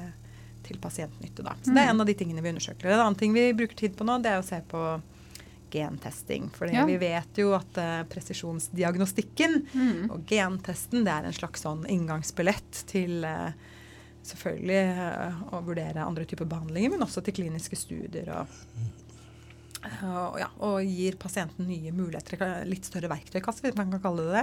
[0.67, 1.43] til pasientnytte.
[1.43, 1.59] Da.
[1.59, 1.97] Så Det er mm.
[1.97, 2.95] en av de tingene vi undersøker.
[2.95, 4.85] En annen ting vi bruker tid på nå, det er å se på
[5.73, 6.49] gentesting.
[6.55, 6.85] For ja.
[6.89, 10.09] vi vet jo at uh, presisjonsdiagnostikken mm.
[10.11, 13.51] og gentesten det er en slags sånn inngangsbillett til uh,
[14.27, 18.33] selvfølgelig uh, å vurdere andre typer behandlinger, men også til kliniske studier.
[18.37, 18.59] og
[19.81, 24.43] og, ja, og gir pasienten nye muligheter, litt større verktøykasse, hvis man kan kalle det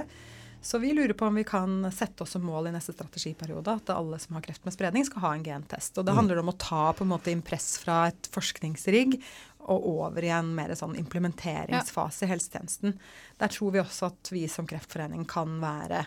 [0.60, 3.92] Så vi lurer på om vi kan sette oss som mål i neste strategiperiode at
[3.94, 5.94] alle som har kreft med spredning, skal ha en gentest.
[5.94, 6.18] Og det mm.
[6.18, 9.20] handler om å ta på en måte impress fra et forskningsrigg
[9.68, 12.96] og over i en mer sånn implementeringsfase i helsetjenesten.
[13.38, 16.06] Der tror vi også at vi som Kreftforening kan være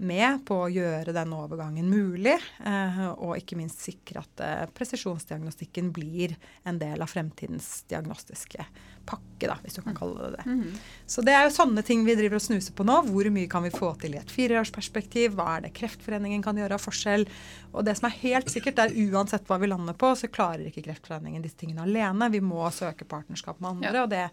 [0.00, 5.90] med på å gjøre den overgangen mulig, eh, og ikke minst sikre at eh, presisjonsdiagnostikken
[5.92, 6.36] blir
[6.68, 8.64] en del av fremtidens diagnostiske
[9.10, 10.46] pakke, da, hvis du kan kalle det det.
[10.46, 10.78] Mm -hmm.
[11.06, 13.02] Så det er jo sånne ting vi driver og snuser på nå.
[13.02, 15.34] Hvor mye kan vi få til i et fireårsperspektiv?
[15.34, 17.26] Hva er det Kreftforeningen kan gjøre av forskjell?
[17.72, 20.82] Og det som er helt sikkert, er uansett hva vi lander på, så klarer ikke
[20.82, 22.30] Kreftforeningen disse tingene alene.
[22.30, 24.02] Vi må søke partnerskap med andre, ja.
[24.02, 24.30] og det,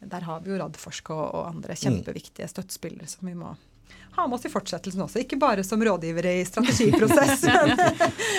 [0.00, 1.76] der har vi jo Radforsk og, og andre mm.
[1.76, 3.56] kjempeviktige støttespillere som vi må
[4.18, 5.22] ha med oss i fortsettelsen også.
[5.22, 7.74] Ikke bare som rådgivere i strategiprosess, men,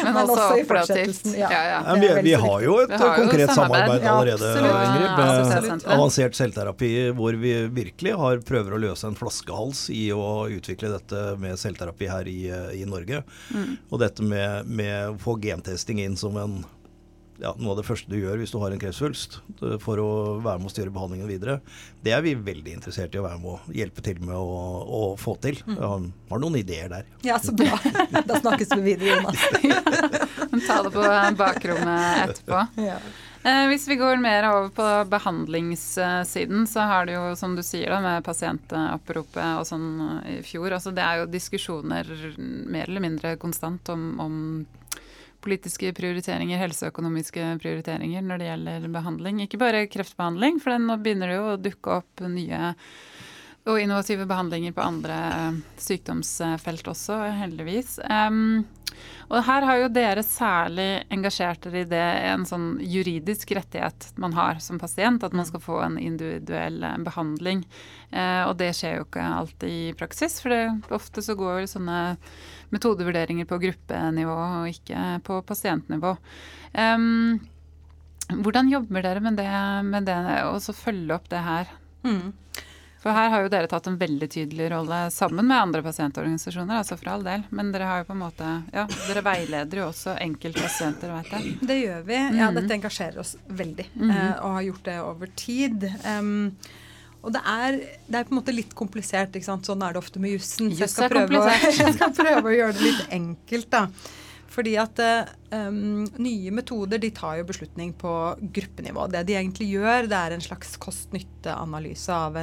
[0.03, 1.35] men, også, også i fortsettelsen.
[1.39, 1.97] Ja, ja, ja.
[1.99, 4.53] Vi, vi, har jo et har konkret jo samarbeid, samarbeid allerede,
[4.89, 10.47] Ingrid, med avansert selvterapi, hvor vi virkelig har prøver å løse en flaskehals i å
[10.51, 12.39] utvikle dette med selvterapi her i,
[12.79, 13.23] i Norge.
[13.53, 13.71] Mm.
[13.89, 16.59] Og dette med, med å få gentesting inn som en
[17.39, 19.39] ja, noe av det første du gjør hvis du har en kreftsvulst
[19.84, 20.10] for å
[20.43, 21.60] være med å styre behandlingen videre.
[22.04, 24.60] Det er vi veldig interessert i å være med å hjelpe til med å,
[24.99, 25.62] å få til.
[25.67, 25.78] Mm.
[25.78, 27.08] Jeg har noen ideer der.
[27.28, 27.80] Ja, så bra.
[28.30, 29.39] Da snakkes vi videre, Jonas.
[30.67, 31.08] Ta det på
[31.39, 32.62] bakrommet etterpå.
[32.84, 32.99] Ja.
[33.43, 37.88] Eh, hvis vi går mer over på behandlingssiden, så har det jo, som du sier,
[37.93, 39.88] da, med pasientoppropet og sånn
[40.28, 44.36] i fjor altså Det er jo diskusjoner mer eller mindre konstant om, om
[45.43, 49.43] politiske prioriteringer, helseøkonomiske prioriteringer når det gjelder behandling.
[49.45, 52.73] Ikke bare kreftbehandling, for nå begynner det jo å dukke opp nye
[53.69, 55.17] og innovative behandlinger på andre
[55.78, 57.97] sykdomsfelt også, heldigvis.
[58.08, 58.63] Um,
[59.29, 64.33] og her har jo dere særlig engasjert dere i det en sånn juridisk rettighet man
[64.38, 67.62] har som pasient, at man skal få en individuell behandling.
[68.09, 70.63] Eh, og det skjer jo ikke alltid i praksis, for det,
[70.95, 71.99] ofte så går sånne
[72.73, 76.15] metodevurderinger på gruppenivå og ikke på pasientnivå.
[76.73, 77.39] Um,
[78.29, 79.49] hvordan jobber dere med det,
[79.89, 81.71] med det og så følge opp det her?
[82.05, 82.33] Mm.
[82.99, 86.97] For her har jo dere tatt en veldig tydelig rolle sammen med andre pasientorganisasjoner, altså
[86.99, 87.45] for all del.
[87.55, 91.55] Men dere har jo på en måte Ja, dere veileder jo også enkeltpasienter, vet jeg.
[91.63, 92.17] Det gjør vi.
[92.19, 92.59] Ja, mm.
[92.59, 93.88] dette engasjerer oss veldig.
[93.95, 94.12] Mm.
[94.12, 95.85] og har gjort det over tid.
[96.03, 96.33] Um,
[97.19, 99.31] og det er, det er, på en måte litt komplisert.
[99.35, 99.67] ikke sant?
[99.67, 100.71] Sånn er det ofte med jussen.
[100.71, 101.47] Så jeg skal, prøve å,
[101.83, 103.69] jeg skal prøve å gjøre det litt enkelt.
[103.71, 103.85] da.
[104.49, 104.99] Fordi at
[105.53, 109.07] um, nye metoder de tar jo beslutning på gruppenivå.
[109.13, 112.39] Det de egentlig gjør, det er en slags kost-nytte-analyse av,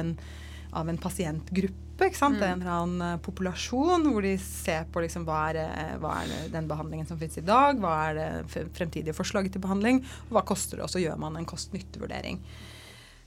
[0.71, 2.07] av, en pasientgruppe.
[2.07, 2.39] ikke sant?
[2.39, 2.47] Mm.
[2.47, 6.69] En eller annen uh, populasjon hvor de ser på liksom, hva, er, hva er den
[6.69, 10.79] behandlingen som finnes i dag, hva er det fremtidige forslaget til behandling, og hva koster
[10.79, 12.41] det, og så gjør man en kost-nytte-vurdering.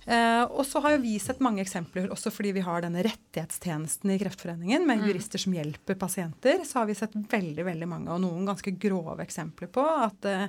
[0.09, 4.15] Uh, og så har jo vi sett mange eksempler, også fordi vi har denne rettighetstjenesten
[4.15, 5.09] i Kreftforeningen med mm.
[5.11, 9.21] jurister som hjelper pasienter, så har vi sett veldig veldig mange, og noen ganske grove
[9.27, 10.49] eksempler på at eh,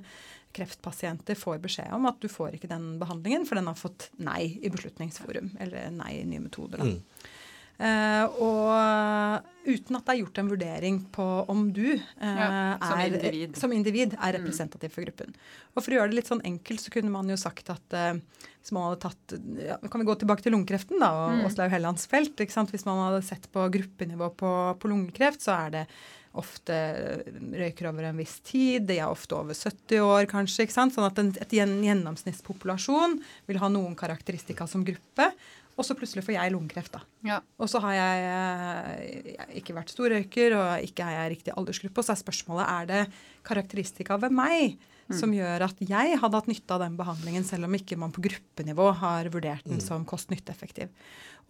[0.56, 4.58] kreftpasienter får beskjed om at du får ikke den behandlingen, for den har fått nei
[4.62, 6.82] i Beslutningsforum, eller nei i nye metoder.
[6.82, 6.90] da.
[6.92, 7.38] Mm.
[7.82, 13.00] Uh, og uten at det er gjort en vurdering på om du uh, ja, som,
[13.00, 13.58] er, individ.
[13.58, 14.14] som, individ.
[14.14, 14.36] er mm.
[14.36, 15.34] representativ for gruppen.
[15.74, 18.46] Og For å gjøre det litt sånn enkelt, så kunne man jo sagt at uh,
[18.62, 21.44] hvis man hadde tatt ja, Kan vi gå tilbake til lungekreften da, og mm.
[21.50, 22.36] Åslaug Hellands felt.
[22.38, 22.74] ikke sant?
[22.76, 25.86] Hvis man hadde sett på gruppenivå på, på lungekreft, så er det
[26.40, 26.76] ofte
[27.34, 28.86] røyker over en viss tid.
[28.88, 30.66] De er ofte over 70 år, kanskje.
[30.66, 30.96] ikke sant?
[30.96, 31.34] Sånn at en
[31.84, 33.18] gjennomsnittspopulasjon
[33.50, 35.32] vil ha noen karakteristika som gruppe.
[35.80, 37.02] Og så plutselig får jeg lungekreft, da.
[37.26, 37.40] Ja.
[37.58, 41.56] Og så har jeg, jeg eh, ikke vært stor røyker, og ikke er jeg riktig
[41.56, 42.02] aldersgruppe.
[42.02, 43.04] Og så er spørsmålet er det
[43.48, 44.76] karakteristika ved meg
[45.12, 45.18] mm.
[45.20, 48.24] som gjør at jeg hadde hatt nytte av den behandlingen, selv om ikke man på
[48.26, 49.86] gruppenivå har vurdert den mm.
[49.86, 50.92] som kost-nytte-effektiv.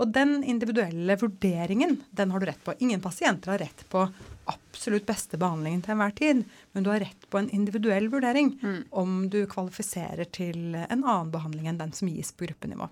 [0.02, 2.74] Og den individuelle vurderingen, den har du rett på.
[2.80, 4.06] Ingen pasienter har rett på
[4.50, 6.42] absolutt beste behandlingen til enhver tid,
[6.74, 8.82] men du har rett på en individuell vurdering mm.
[9.04, 12.90] om du kvalifiserer til en annen behandling enn den som gis på gruppenivå.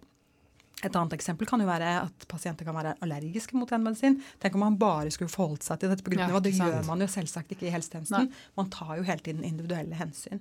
[0.79, 4.19] Et annet eksempel kan jo være at pasienter kan være allergiske mot en medisin.
[4.39, 6.39] Tenk om man bare skulle forholdt seg til dette på gruppenivå.
[6.39, 8.29] Ja, det gjør man jo selvsagt ikke i helsetjenesten.
[8.29, 8.45] Nei.
[8.55, 10.39] Man tar jo hele tiden individuelle hensyn.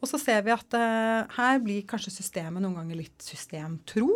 [0.00, 4.08] Og så ser vi at uh, her blir kanskje systemet noen ganger litt systemtro.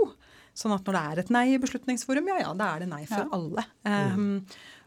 [0.56, 3.02] Sånn at når det er et nei i Beslutningsforum, ja ja, da er det nei
[3.10, 3.28] for Ja.
[3.38, 3.64] alle.
[3.84, 4.44] Um,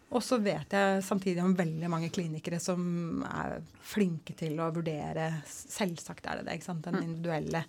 [0.08, 5.42] og så vet jeg samtidig om veldig mange klinikere som er flinke til å vurdere
[5.52, 6.88] Selvsagt er det det, ikke sant.
[6.88, 7.66] Den individuelle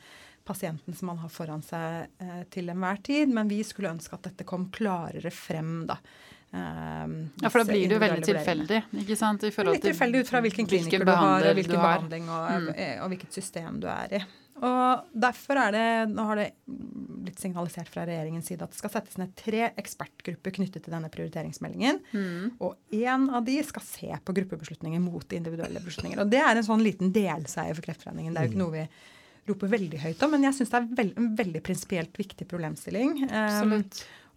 [0.48, 3.28] pasienten som man har foran seg eh, til enhver tid.
[3.36, 6.00] Men vi skulle ønske at dette kom klarere frem, da.
[6.48, 9.42] Um, Ja, for da blir det jo veldig tilfeldig, ikke sant?
[9.44, 12.68] I forhold Litt tilfeldig ut fra hvilken kliniker du har, og hvilken behandling og, Mm.
[12.74, 14.20] eh, og hvilket system du er i.
[14.58, 18.90] Og derfor er det, nå har det blitt signalisert fra regjeringens side at det skal
[18.90, 22.00] settes ned tre ekspertgrupper knyttet til denne prioriteringsmeldingen.
[22.16, 22.56] Mm.
[22.64, 26.18] Og én av de skal se på gruppebeslutninger mot individuelle beslutninger.
[26.24, 28.32] Og det er en sånn liten delseier for Kreftforeningen.
[28.34, 28.88] Det er jo ikke noe vi
[29.50, 33.20] roper veldig høyt om, men jeg syns det er veld, en veldig prinsipielt viktig problemstilling.
[33.28, 33.76] Um,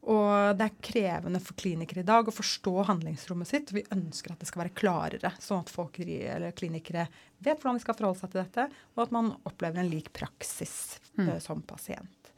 [0.09, 3.73] og det er krevende for klinikere i dag å forstå handlingsrommet sitt.
[3.75, 7.05] Vi ønsker at det skal være klarere, sånn at folk eller klinikere
[7.37, 10.97] vet hvordan de skal forholde seg til dette, og at man opplever en lik praksis
[11.21, 12.31] eh, som pasient.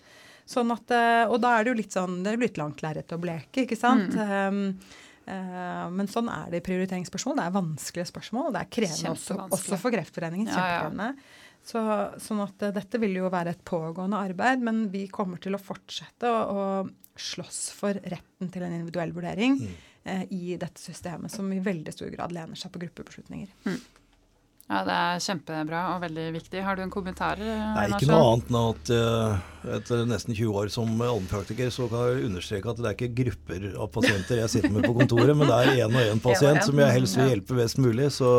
[0.44, 3.16] Sånn at, eh, og da er det jo litt sånn, det er et langt lerret
[3.16, 4.12] å bleke, ikke sant?
[4.12, 4.66] Um,
[5.24, 7.40] uh, men sånn er det i prioriteringsspørsmål.
[7.40, 10.52] Det er vanskelige spørsmål, og det er krevende også, også for Kreftforeningen.
[10.52, 11.14] Ja, ja.
[11.63, 11.80] Så,
[12.19, 15.62] sånn at eh, dette vil jo være et pågående arbeid, men vi kommer til å
[15.62, 21.52] fortsette å, å slåss for retten til en individuell vurdering eh, i dette systemet, som
[21.54, 23.54] i veldig stor grad lener seg på gruppebeslutninger.
[24.71, 26.62] Ja, det er kjempebra og veldig viktig.
[26.63, 27.39] Har du en kommentar?
[27.41, 32.06] Nei, ikke noe annet enn at eh, etter nesten 20 år som allmennpraktiker, så kan
[32.08, 35.52] jeg understreke at det er ikke grupper av pasienter jeg sitter med på kontoret, men
[35.52, 36.65] det er én og én pasient en.
[36.69, 38.08] som jeg helst vil hjelpe best mulig.
[38.15, 38.32] Så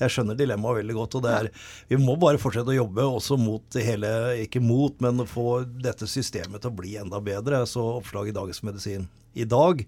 [0.00, 1.18] jeg skjønner dilemmaet veldig godt.
[1.20, 1.50] Og det er,
[1.92, 4.10] vi må bare fortsette å jobbe også mot det hele,
[4.48, 7.60] ikke mot, men få dette systemet til å bli enda bedre.
[7.68, 9.04] Så oppslag i Dagens Medisin
[9.34, 9.84] i dag.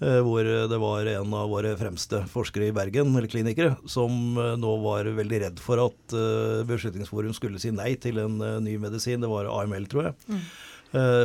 [0.00, 4.56] eh, Hvor det var en av våre fremste forskere i Bergen, eller klinikere, som eh,
[4.56, 9.20] nå var veldig redd for at eh, Beslutningsforum skulle si nei til en ny medisin.
[9.20, 10.14] Det var AML, tror jeg.
[10.28, 10.44] Mm.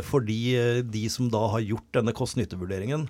[0.06, 3.08] Fordi de som da har gjort denne kost-nytte-vurderingen,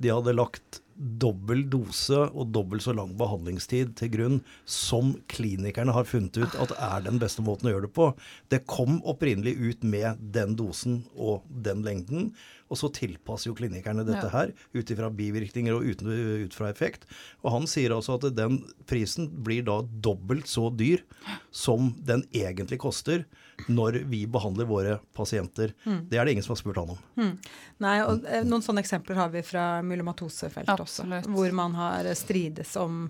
[0.00, 6.06] de hadde lagt dobbel dose og dobbelt så lang behandlingstid til grunn som klinikerne har
[6.08, 8.08] funnet ut at er den beste måten å gjøre det på.
[8.52, 12.32] Det kom opprinnelig ut med den dosen og den lengden,
[12.72, 14.32] og så tilpasser jo klinikerne dette Ja.
[14.32, 16.08] her ut ifra bivirkninger og uten,
[16.46, 17.04] ut fra effekt.
[17.44, 21.04] Og han sier altså at den prisen blir da dobbelt så dyr
[21.52, 23.26] som den egentlig koster
[23.68, 25.74] når vi behandler våre pasienter.
[25.84, 27.36] Det er det ingen som har spurt han om.
[27.84, 32.72] Nei, og eh, Noen sånne eksempler har vi fra myelomatosefeltet også, hvor man har strides
[32.80, 33.04] om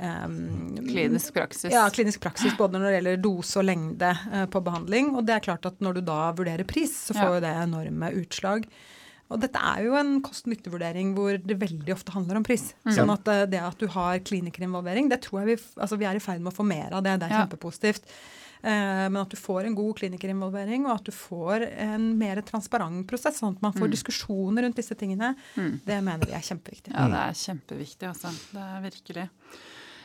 [0.00, 1.70] em, Klinisk praksis.
[1.72, 5.12] Ja, klinisk praksis både når det gjelder dose og lengde uh, på behandling.
[5.18, 7.34] Og det er klart at når du da vurderer pris, så får Ja.
[7.36, 8.66] jo det enorme utslag.
[9.32, 12.68] Og dette er jo en kost-nytte-vurdering hvor det veldig ofte handler om pris.
[12.84, 12.92] Mm.
[12.98, 16.20] Sånn at eh, det at du har klinikerinvolvering, det tror jeg vi, altså vi er
[16.20, 17.18] i ferd med å få mer av det.
[17.22, 17.42] Det er Ja.
[17.46, 18.06] kjempepositivt.
[18.62, 23.06] Eh, men at du får en god klinikerinvolvering, og at du får en mer transparent
[23.10, 26.92] prosess, sånn at man får diskusjoner rundt disse tingene, det mener vi er kjempeviktig.
[26.94, 28.30] Ja, det er kjempeviktig, altså.
[28.54, 29.28] Det er virkelig.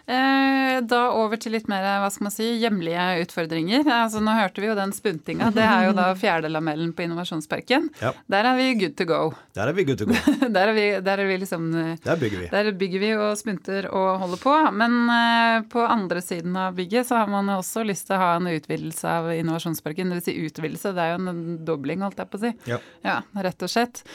[0.08, 3.84] Eh, da over til litt mer hva skal man si, hjemlige utfordringer.
[3.92, 5.50] Altså, nå hørte vi jo den spuntinga.
[5.52, 7.90] Det er jo da fjerde lamellen på Innovasjonsparken.
[8.00, 8.14] Ja.
[8.32, 9.20] Der er vi good to go.
[9.58, 10.16] Der er vi good to go.
[10.58, 12.48] Der er vi, der er vi liksom eh, Der bygger vi.
[12.54, 14.56] Der bygger vi og spunter og holder på.
[14.80, 18.30] Men eh, på andre siden av bygget så har man også lyst til å ha
[18.38, 20.16] en utvidelse av Innovasjonsparken.
[20.16, 20.28] Dvs.
[20.28, 22.54] Si utvidelse, det er jo en dobling, holdt jeg på å si.
[22.72, 22.80] Ja.
[23.04, 24.06] Ja, rett og slett.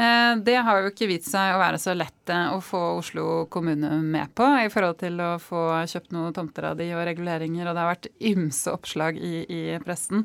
[0.00, 3.24] Eh, Det har jo ikke vist seg å være så lett eh, å få Oslo
[3.52, 7.68] kommune med på i forhold til å få kjøpt noen tomter av de og reguleringer,
[7.68, 10.24] og det har vært ymse oppslag i, i pressen.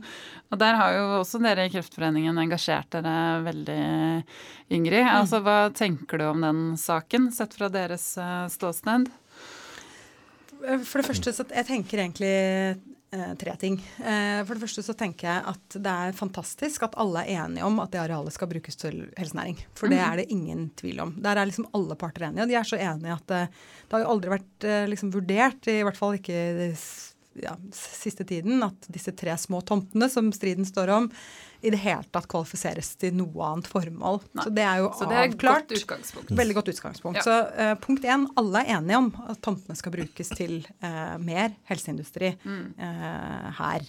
[0.53, 3.17] Og der har jo også dere i Kreftforeningen engasjert dere
[3.49, 3.81] veldig,
[4.75, 5.03] Ingrid.
[5.11, 9.11] Altså, hva tenker du om den saken, sett fra deres eh, ståsted?
[10.87, 12.35] For det første så jeg tenker egentlig
[13.39, 13.77] tre ting.
[13.99, 17.65] Eh, for det første så tenker jeg at det er fantastisk at alle er enige
[17.67, 19.59] om at det arealet skal brukes til helsenæring.
[19.77, 21.15] For det er det ingen tvil om.
[21.23, 22.45] Der er liksom alle parter enige.
[22.45, 23.41] Og de er så enige at det,
[23.85, 26.39] det har jo aldri vært eh, liksom vurdert, i hvert fall ikke
[27.41, 31.09] ja, siste tiden, at disse tre små tomtene som striden står om,
[31.65, 34.21] i det hele tatt kvalifiseres til noe annet formål.
[34.37, 34.45] Nei.
[34.45, 35.75] Så det er jo Så det er avklart.
[35.89, 36.31] godt.
[36.39, 37.19] Veldig godt utgangspunkt.
[37.21, 37.25] Ja.
[37.25, 41.55] Så uh, punkt én, alle er enige om at tomtene skal brukes til uh, mer
[41.71, 43.87] helseindustri uh, her.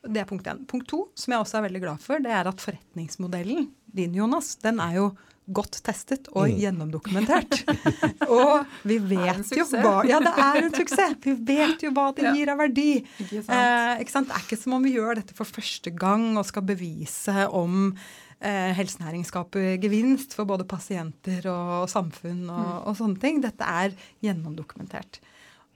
[0.00, 0.62] Det er punkt én.
[0.66, 4.54] Punkt to, som jeg også er veldig glad for, det er at forretningsmodellen din, Jonas,
[4.62, 5.10] den er jo
[5.56, 6.56] godt testet og Mm.
[6.62, 7.60] gjennomdokumentert.
[8.28, 11.16] og vi vet jo hva Ja, det er en suksess!
[11.24, 12.88] Vi vet jo hva det gir av verdi.
[13.22, 13.42] Ikke?
[13.44, 14.28] Eh, ikke sant?
[14.30, 17.94] Det er ikke som om vi gjør dette for første gang og skal bevise om
[18.40, 23.42] eh, helsenæring skaper gevinst for både pasienter og samfunn og, og sånne ting.
[23.44, 23.92] Dette er
[24.24, 25.20] gjennomdokumentert.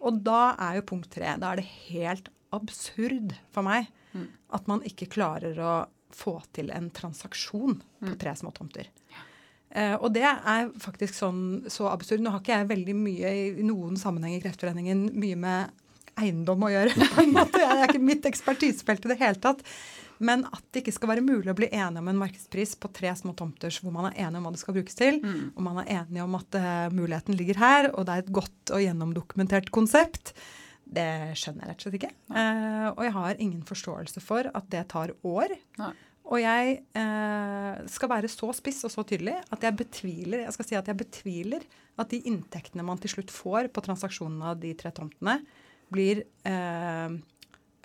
[0.04, 3.90] Og da er jo punkt tre Da er det helt absurd for meg
[4.54, 5.72] at man ikke klarer å
[6.14, 8.86] få til en transaksjon på tre småtomter.
[8.86, 9.03] Eh,
[9.74, 11.40] og det er faktisk sånn
[11.72, 12.22] så absurd.
[12.22, 15.72] Nå har ikke jeg veldig mye i noen sammenheng i Kreftforeningen mye med
[16.20, 16.94] eiendom å gjøre.
[17.16, 17.58] på en måte.
[17.58, 19.64] Det er ikke mitt ekspertisefelt i det hele tatt.
[20.24, 23.10] Men at det ikke skal være mulig å bli enig om en markedspris på tre
[23.18, 25.18] små tomter hvor man er enig om hva det skal brukes til,
[25.56, 28.74] og man er enig om at uh, muligheten ligger her, og det er et godt
[28.76, 30.36] og gjennomdokumentert konsept,
[30.94, 32.12] det skjønner jeg rett og slett ikke.
[32.30, 35.56] Uh, og jeg har ingen forståelse for at det tar år.
[35.82, 35.94] Nei.
[36.24, 40.66] Og jeg eh, skal være så spiss og så tydelig at jeg betviler jeg skal
[40.70, 41.66] si at jeg betviler
[42.00, 45.36] at de inntektene man til slutt får på transaksjonene av de tre tomtene,
[45.92, 47.16] blir eh,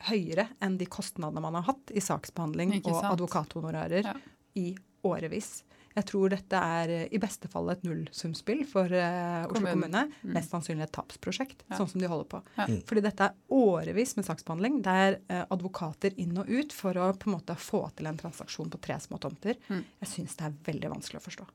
[0.07, 4.15] høyere enn de kostnadene man har hatt i saksbehandling og advokathonorarer Ja.
[4.55, 4.71] i
[5.05, 5.63] årevis.
[5.95, 9.73] Jeg tror dette er eh, i beste fall et nullsumspill for uh, Oslo kommune.
[9.89, 10.33] kommune.
[10.35, 11.79] Mest sannsynlig et tapsprosjekt, Ja.
[11.79, 12.41] sånn som de holder på.
[12.57, 12.67] Ja.
[12.69, 12.81] Mm.
[12.89, 14.81] Fordi dette er årevis med saksbehandling.
[14.85, 18.19] Det er uh, advokater inn og ut for å på en måte få til en
[18.21, 19.57] transaksjon på tre små tomter.
[19.69, 19.83] Mm.
[20.05, 21.49] Jeg syns det er veldig vanskelig å forstå.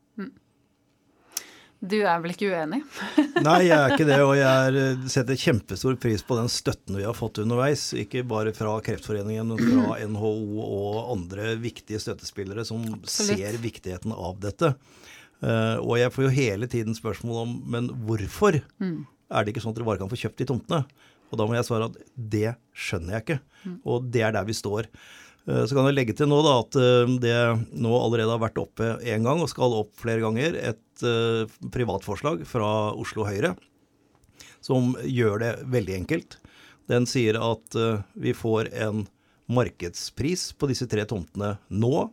[1.83, 2.81] Du er vel ikke uenig?
[3.45, 6.97] Nei, jeg er ikke det, og jeg er, eh, setter kjempestor pris på den støtten
[6.97, 7.89] vi har fått underveis.
[7.99, 10.31] Ikke bare fra Kreftforeningen, men fra NHO
[10.65, 13.35] og andre viktige støttespillere som Absolutt.
[13.35, 14.73] ser viktigheten av dette.
[15.43, 19.75] Eh, og jeg får jo hele tiden spørsmål om men hvorfor er det ikke sånn
[19.75, 20.85] at dere bare kan få kjøpt de tomtene?
[21.31, 23.39] Og da må jeg svare at det skjønner jeg ikke.
[23.83, 24.87] Og det er der vi står.
[25.47, 27.37] Eh, Så kan jeg legge til nå da at eh, det
[27.77, 32.45] nå allerede har vært oppe én gang og skal opp flere ganger, et eh, privatforslag
[32.49, 33.55] fra Oslo Høyre
[34.65, 36.39] som gjør det veldig enkelt.
[36.89, 37.75] Den sier at
[38.17, 39.03] vi får en
[39.45, 42.07] markedspris på disse tre tomtene nå,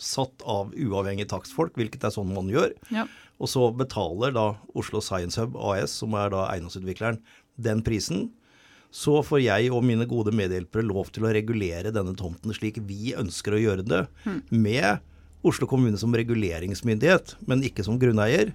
[0.00, 2.72] satt av uavhengige takstfolk, hvilket er sånn man gjør.
[2.88, 3.04] Ja.
[3.36, 7.20] Og så betaler da Oslo Science Hub AS, som er da eiendomsutvikleren,
[7.60, 8.30] den prisen.
[8.90, 13.12] Så får jeg og mine gode medhjelpere lov til å regulere denne tomten slik vi
[13.14, 14.00] ønsker å gjøre det,
[14.50, 14.98] med
[15.46, 18.50] Oslo kommune som reguleringsmyndighet, men ikke som grunneier.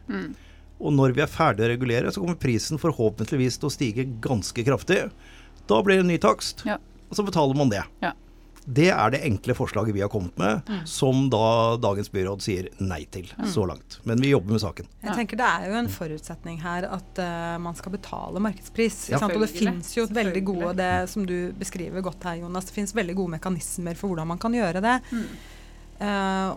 [0.78, 4.66] Og når vi er ferdige å regulere, så kommer prisen forhåpentligvis til å stige ganske
[4.68, 5.00] kraftig.
[5.72, 6.76] Da blir det en ny takst, Ja.
[7.10, 7.82] og så betaler man det.
[8.04, 8.12] Ja.
[8.66, 13.04] Det er det enkle forslaget vi har kommet med, som da dagens byråd sier nei
[13.14, 14.00] til så langt.
[14.10, 14.88] Men vi jobber med saken.
[15.06, 19.10] Jeg tenker Det er jo en forutsetning her at uh, man skal betale markedspris.
[19.14, 19.20] Ja.
[19.22, 19.36] sant?
[19.38, 22.96] Og det fins jo veldig gode, det som du beskriver godt her, Jonas, det fins
[22.98, 24.96] veldig gode mekanismer for hvordan man kan gjøre det.
[26.00, 26.56] Eh,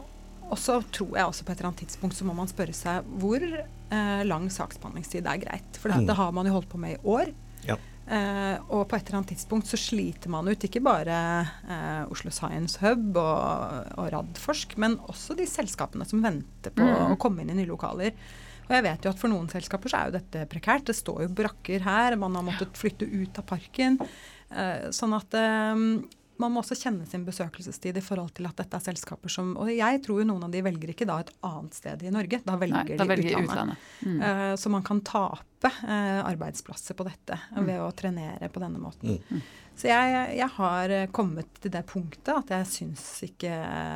[0.48, 3.04] og så tror jeg også på et eller annet tidspunkt så må man spørre seg
[3.20, 5.76] hvor uh, lang saksbehandlingstid er greit.
[5.76, 6.00] For Mm.
[6.06, 7.34] dette har man jo holdt på med i år.
[7.68, 7.76] Ja.
[8.08, 11.16] Eh, og på et eller annet tidspunkt så sliter man ut ikke bare
[11.68, 17.12] eh, Oslo Science Hub og, og Radforsk, men også de selskapene som venter på Mm.
[17.12, 18.14] å komme inn i nye lokaler.
[18.68, 20.86] Og jeg vet jo at for noen selskaper så er jo dette prekært.
[20.88, 23.98] Det står jo brakker her, man har måttet flytte ut av parken.
[24.50, 25.84] Eh, sånn at eh,
[26.38, 29.70] man må også kjenne sin besøkelsestid i forhold til at dette er selskaper som Og
[29.74, 32.40] jeg tror jo noen av de velger ikke da et annet sted i Norge.
[32.46, 33.52] Da velger Nei, da de velger utlandet.
[33.52, 33.86] utlandet.
[34.06, 34.18] Mm.
[34.22, 39.18] Uh, så man kan tape uh, arbeidsplasser på dette ved å trenere på denne måten.
[39.30, 39.42] Mm.
[39.78, 43.52] Så jeg, jeg har eh, kommet til det punktet at jeg syns ikke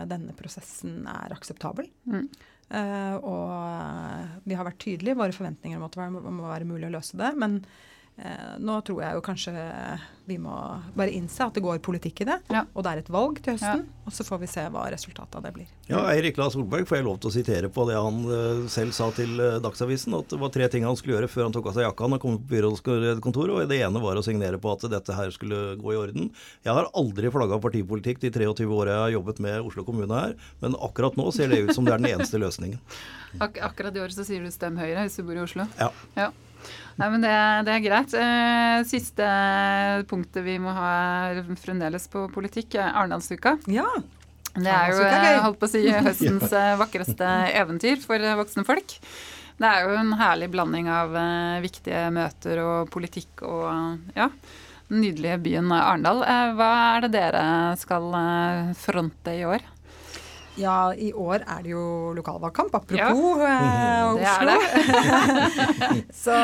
[0.07, 1.89] denne prosessen er akseptabel.
[2.07, 2.29] Mm.
[2.73, 6.69] Eh, og vi har vært tydelige i våre forventninger om at det må må være
[6.69, 7.33] mulig å løse det.
[7.35, 7.59] Men
[8.63, 9.53] nå tror jeg jo kanskje
[10.25, 10.55] vi må
[10.95, 12.37] bare innse at det går politikk i det.
[12.53, 12.63] Ja.
[12.77, 13.85] Og det er et valg til høsten.
[14.07, 15.71] Og så får vi se hva resultatet av det blir.
[15.91, 18.95] Ja, Eirik La Solberg får jeg lov til å sitere på det han eh, selv
[18.95, 20.15] sa til eh, Dagsavisen.
[20.19, 22.23] At det var tre ting han skulle gjøre før han tok av seg jakka og
[22.23, 23.55] kom på byrådskontoret.
[23.57, 26.31] Og det ene var å signere på at dette her skulle gå i orden.
[26.63, 30.39] Jeg har aldri flagga partipolitikk de 23 åra jeg har jobbet med Oslo kommune her,
[30.63, 32.79] men akkurat nå ser det ut som det er den eneste løsningen.
[33.43, 35.67] Ak akkurat i år så sier du stem Høyre hvis du bor i Oslo.
[35.81, 35.91] Ja.
[36.19, 36.31] Ja.
[37.01, 37.35] Nei, men det,
[37.67, 38.15] det er greit.
[38.15, 39.27] Eh, siste
[40.11, 40.93] punktet vi må ha
[41.61, 43.57] fremdeles på politikk, er Arendalsuka.
[43.73, 43.87] Ja,
[44.53, 48.99] Det er jo, eh, holdt på å si, høstens eh, vakreste eventyr for voksne folk.
[49.63, 51.13] Det er jo en herlig blanding av
[51.63, 54.27] viktige møter og politikk og ja,
[54.89, 56.25] den nydelige byen Arendal.
[56.59, 57.45] Hva er det dere
[57.79, 58.09] skal
[58.81, 59.63] fronte i år?
[60.61, 61.83] Ja, i år er det jo
[62.17, 64.57] lokalvalgkamp, apropos eh, Det er Oslo.
[66.25, 66.35] så,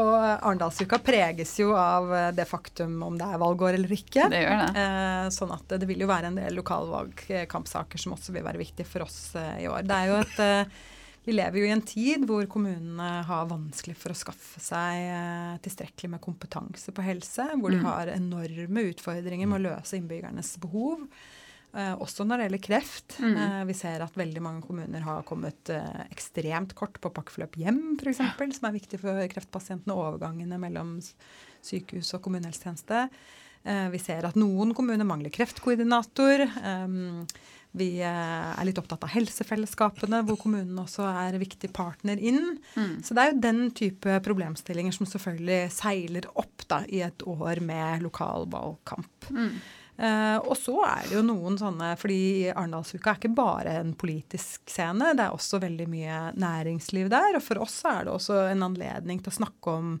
[0.00, 4.28] og Arendalsuka preges jo av eh, det faktum om det er valgår eller ikke.
[4.32, 4.70] Det gjør det.
[4.86, 8.88] Eh, sånn at det vil jo være en del lokalvalgkampsaker som også vil være viktige
[8.88, 9.84] for oss eh, i år.
[9.84, 10.80] Det er jo et eh,
[11.22, 15.52] vi lever jo i en tid hvor kommunene har vanskelig for å skaffe seg eh,
[15.62, 17.46] tilstrekkelig med kompetanse på helse.
[17.60, 17.86] Hvor de Mm.
[17.86, 21.04] har enorme utfordringer med å løse innbyggernes behov.
[21.72, 23.14] Eh, også når det gjelder kreft.
[23.22, 23.36] Mm.
[23.42, 27.80] Eh, vi ser at veldig mange kommuner har kommet eh, ekstremt kort på pakkeforløp hjem,
[27.96, 28.20] f.eks.,
[28.58, 29.96] som er viktig for kreftpasientene.
[29.96, 30.98] Overgangene mellom
[31.64, 33.06] sykehus og kommunehelsetjeneste.
[33.64, 36.44] Eh, vi ser at noen kommuner mangler kreftkoordinator.
[37.72, 42.58] Vi er litt opptatt av helsefellesskapene, hvor kommunen også er viktig partner inn.
[42.76, 42.98] Mm.
[43.00, 47.62] Så det er jo den type problemstillinger som selvfølgelig seiler opp da, i et år
[47.64, 49.30] med lokal valgkamp.
[49.32, 49.54] Mm.
[50.02, 54.64] Eh, og så er det jo noen sånne fordi Arendalsuka er ikke bare en politisk
[54.72, 57.38] scene, det er også veldig mye næringsliv der.
[57.38, 59.92] Og for oss er det også en anledning til å snakke om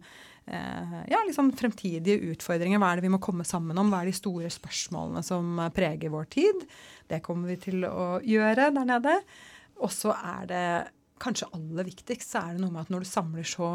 [0.46, 2.82] eh, ja, liksom fremtidige utfordringer.
[2.82, 3.92] Hva er det vi må komme sammen om?
[3.92, 6.66] Hva er de store spørsmålene som preger vår tid?
[7.06, 9.16] Det kommer vi til å gjøre der nede.
[9.82, 10.66] Og så er det
[11.22, 13.68] kanskje aller viktigst så er det noe med at når du samler så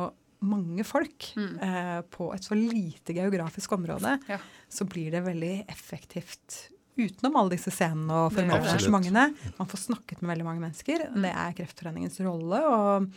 [0.46, 1.60] mange folk Mm.
[1.62, 4.38] eh, på et så lite geografisk område, Ja.
[4.70, 9.36] så blir det veldig effektivt utenom alle disse scenene og formelle arrangementene.
[9.60, 11.10] Man får snakket med veldig mange mennesker.
[11.12, 11.22] Mm.
[11.22, 13.12] Det er Kreftforeningens rolle å,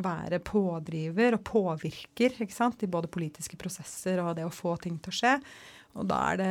[0.00, 5.16] være pådriver og påvirker i både politiske prosesser og det å få ting til å
[5.18, 5.42] skje.
[5.98, 6.48] Og da er det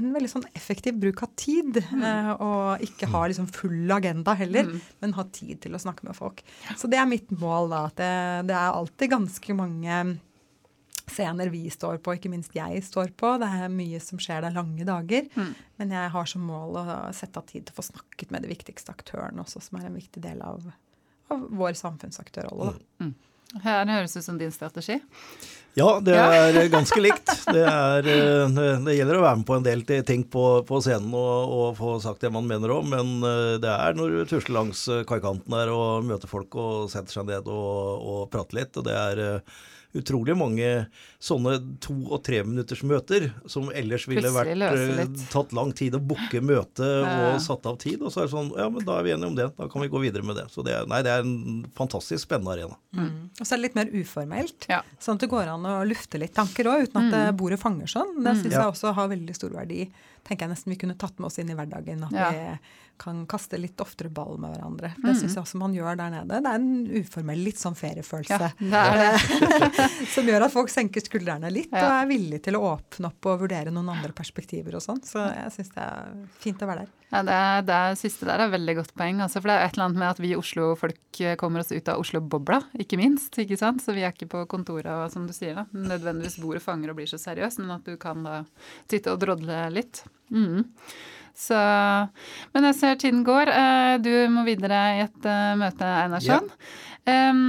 [0.00, 1.76] en veldig sånn effektiv bruk av tid.
[1.78, 4.80] Eh, og ikke ha liksom full agenda heller, Mm.
[5.00, 6.42] men ha tid til å snakke med folk.
[6.76, 7.84] Så det er mitt mål, da.
[7.86, 8.10] At det,
[8.50, 10.18] det er alltid ganske mange
[11.10, 13.32] scener vi står på, ikke minst jeg står på.
[13.42, 15.26] Det er mye som skjer, det er lange dager.
[15.34, 15.54] Mm.
[15.80, 16.84] Men jeg har som mål å
[17.16, 19.98] sette av tid til å få snakket med de viktigste aktørene også, som er en
[19.98, 20.66] viktig del av,
[21.30, 22.76] av vår samfunnsaktørrolle.
[23.02, 23.14] Mm.
[23.64, 25.00] Her høres ut som din strategi.
[25.78, 27.30] Ja, det er ganske likt.
[27.46, 31.14] Det, er, eh, det, gjelder å være med på en del ting på, på scenen
[31.14, 34.56] og, og få sagt det man mener om, men eh, det er når du tusler
[34.58, 38.80] langs eh, kaikanten der og møter folk og setter seg ned og, og prater litt.
[38.80, 39.22] og det er
[39.96, 40.68] utrolig mange
[41.18, 45.00] sånne to- og treminutters møter som ellers ville vært eh,
[45.32, 46.86] tatt lang tid å booke møte
[47.26, 48.02] og satt av tid.
[48.02, 49.48] Og så er det sånn Ja, men da er vi enige om det.
[49.56, 50.46] Da kan vi gå videre med det.
[50.54, 52.78] Så det er, nei, det er en fantastisk spennende arena.
[52.96, 53.30] Mm.
[53.34, 54.68] Og så er det litt mer uformelt.
[54.70, 54.82] Ja.
[55.02, 57.40] Sånn at det går an å lufte litt tanker òg, uten at mm.
[57.40, 58.14] bordet fanger sånn.
[58.22, 58.62] Det syns Ja.
[58.62, 59.88] jeg også har veldig stor verdi.
[60.26, 62.06] Tenker jeg nesten vi kunne tatt med oss inn i hverdagen.
[62.06, 62.30] At Ja.
[62.30, 64.90] vi kan kaste litt oftere ball med hverandre.
[65.00, 66.40] Det syns jeg også man gjør der nede.
[66.44, 68.50] Det er en uformell, litt sånn feriefølelse.
[68.68, 68.84] Ja,
[70.14, 71.84] som gjør at folk senker skuldrene litt Ja.
[71.86, 75.00] og er villige til å åpne opp og vurdere noen andre perspektiver og sånn.
[75.06, 76.96] Så jeg syns det er fint å være der.
[77.10, 79.18] Ja, det, er- det er, siste der er veldig godt poeng.
[79.24, 81.98] Altså, for det er et eller annet med at vi Oslo-folk kommer oss ut av
[82.04, 83.34] Oslo-bobla, ikke minst.
[83.42, 83.82] ikke sant?
[83.82, 87.00] Så vi er ikke på kontoret og som du sier da, nødvendigvis bordet fanger og
[87.00, 88.42] blir så seriøs, men at du kan da
[88.90, 90.04] sitte og drodle litt.
[90.30, 90.68] Mm.
[91.36, 91.58] Så,
[92.54, 93.48] men jeg ser tiden går.
[93.48, 96.50] Eh, Du må videre i et eh, møte, Einarsson.
[97.08, 97.42] Em,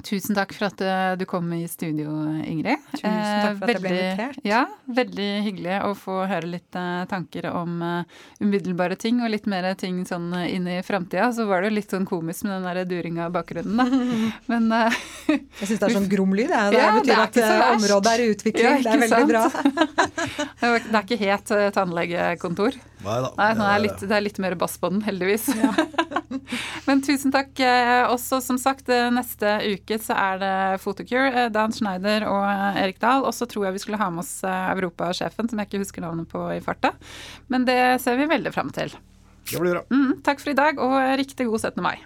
[0.00, 2.10] Tusen takk for at eh, du kom i studio,
[2.48, 2.80] Ingrid.
[2.94, 4.38] Tusen takk for at jeg ble invitert.
[4.48, 9.46] Ja, veldig hyggelig å få høre litt eh, tanker om eh, umiddelbare ting, og litt
[9.52, 11.28] mer ting sånn eh, inn i framtida.
[11.36, 13.86] Så var det jo litt sånn komisk med den der duringa i bakgrunnen, da.
[14.52, 16.48] Men eh, Jeg syns det er sånn grom lyd.
[16.52, 18.64] Det, det Ja, betyr det at eh, området er i utvikling.
[18.64, 19.44] Ja, det er veldig veldig bra.
[20.88, 22.80] det er ikke helt eh, tannlegekontor.
[23.02, 23.32] Nei da.
[23.38, 25.48] Nei, det er litt, det er litt mer bass på den, heldigvis.
[26.86, 27.52] Men tusen takk.
[27.60, 30.52] eh, Også som sagt, eh, neste uke så er det
[30.84, 31.30] Photocure.
[31.44, 32.44] eh, Dan Schneider og
[32.80, 33.24] Erik Dahl.
[33.28, 36.28] Og så tror jeg vi skulle ha med oss europasjefen, som jeg ikke husker navnet
[36.32, 36.92] på i farta.
[37.52, 38.94] Men det ser vi veldig fram til.
[39.50, 39.84] Det blir bra.
[39.90, 41.82] Mm, takk for i dag, og riktig god 17.
[41.82, 41.96] mai.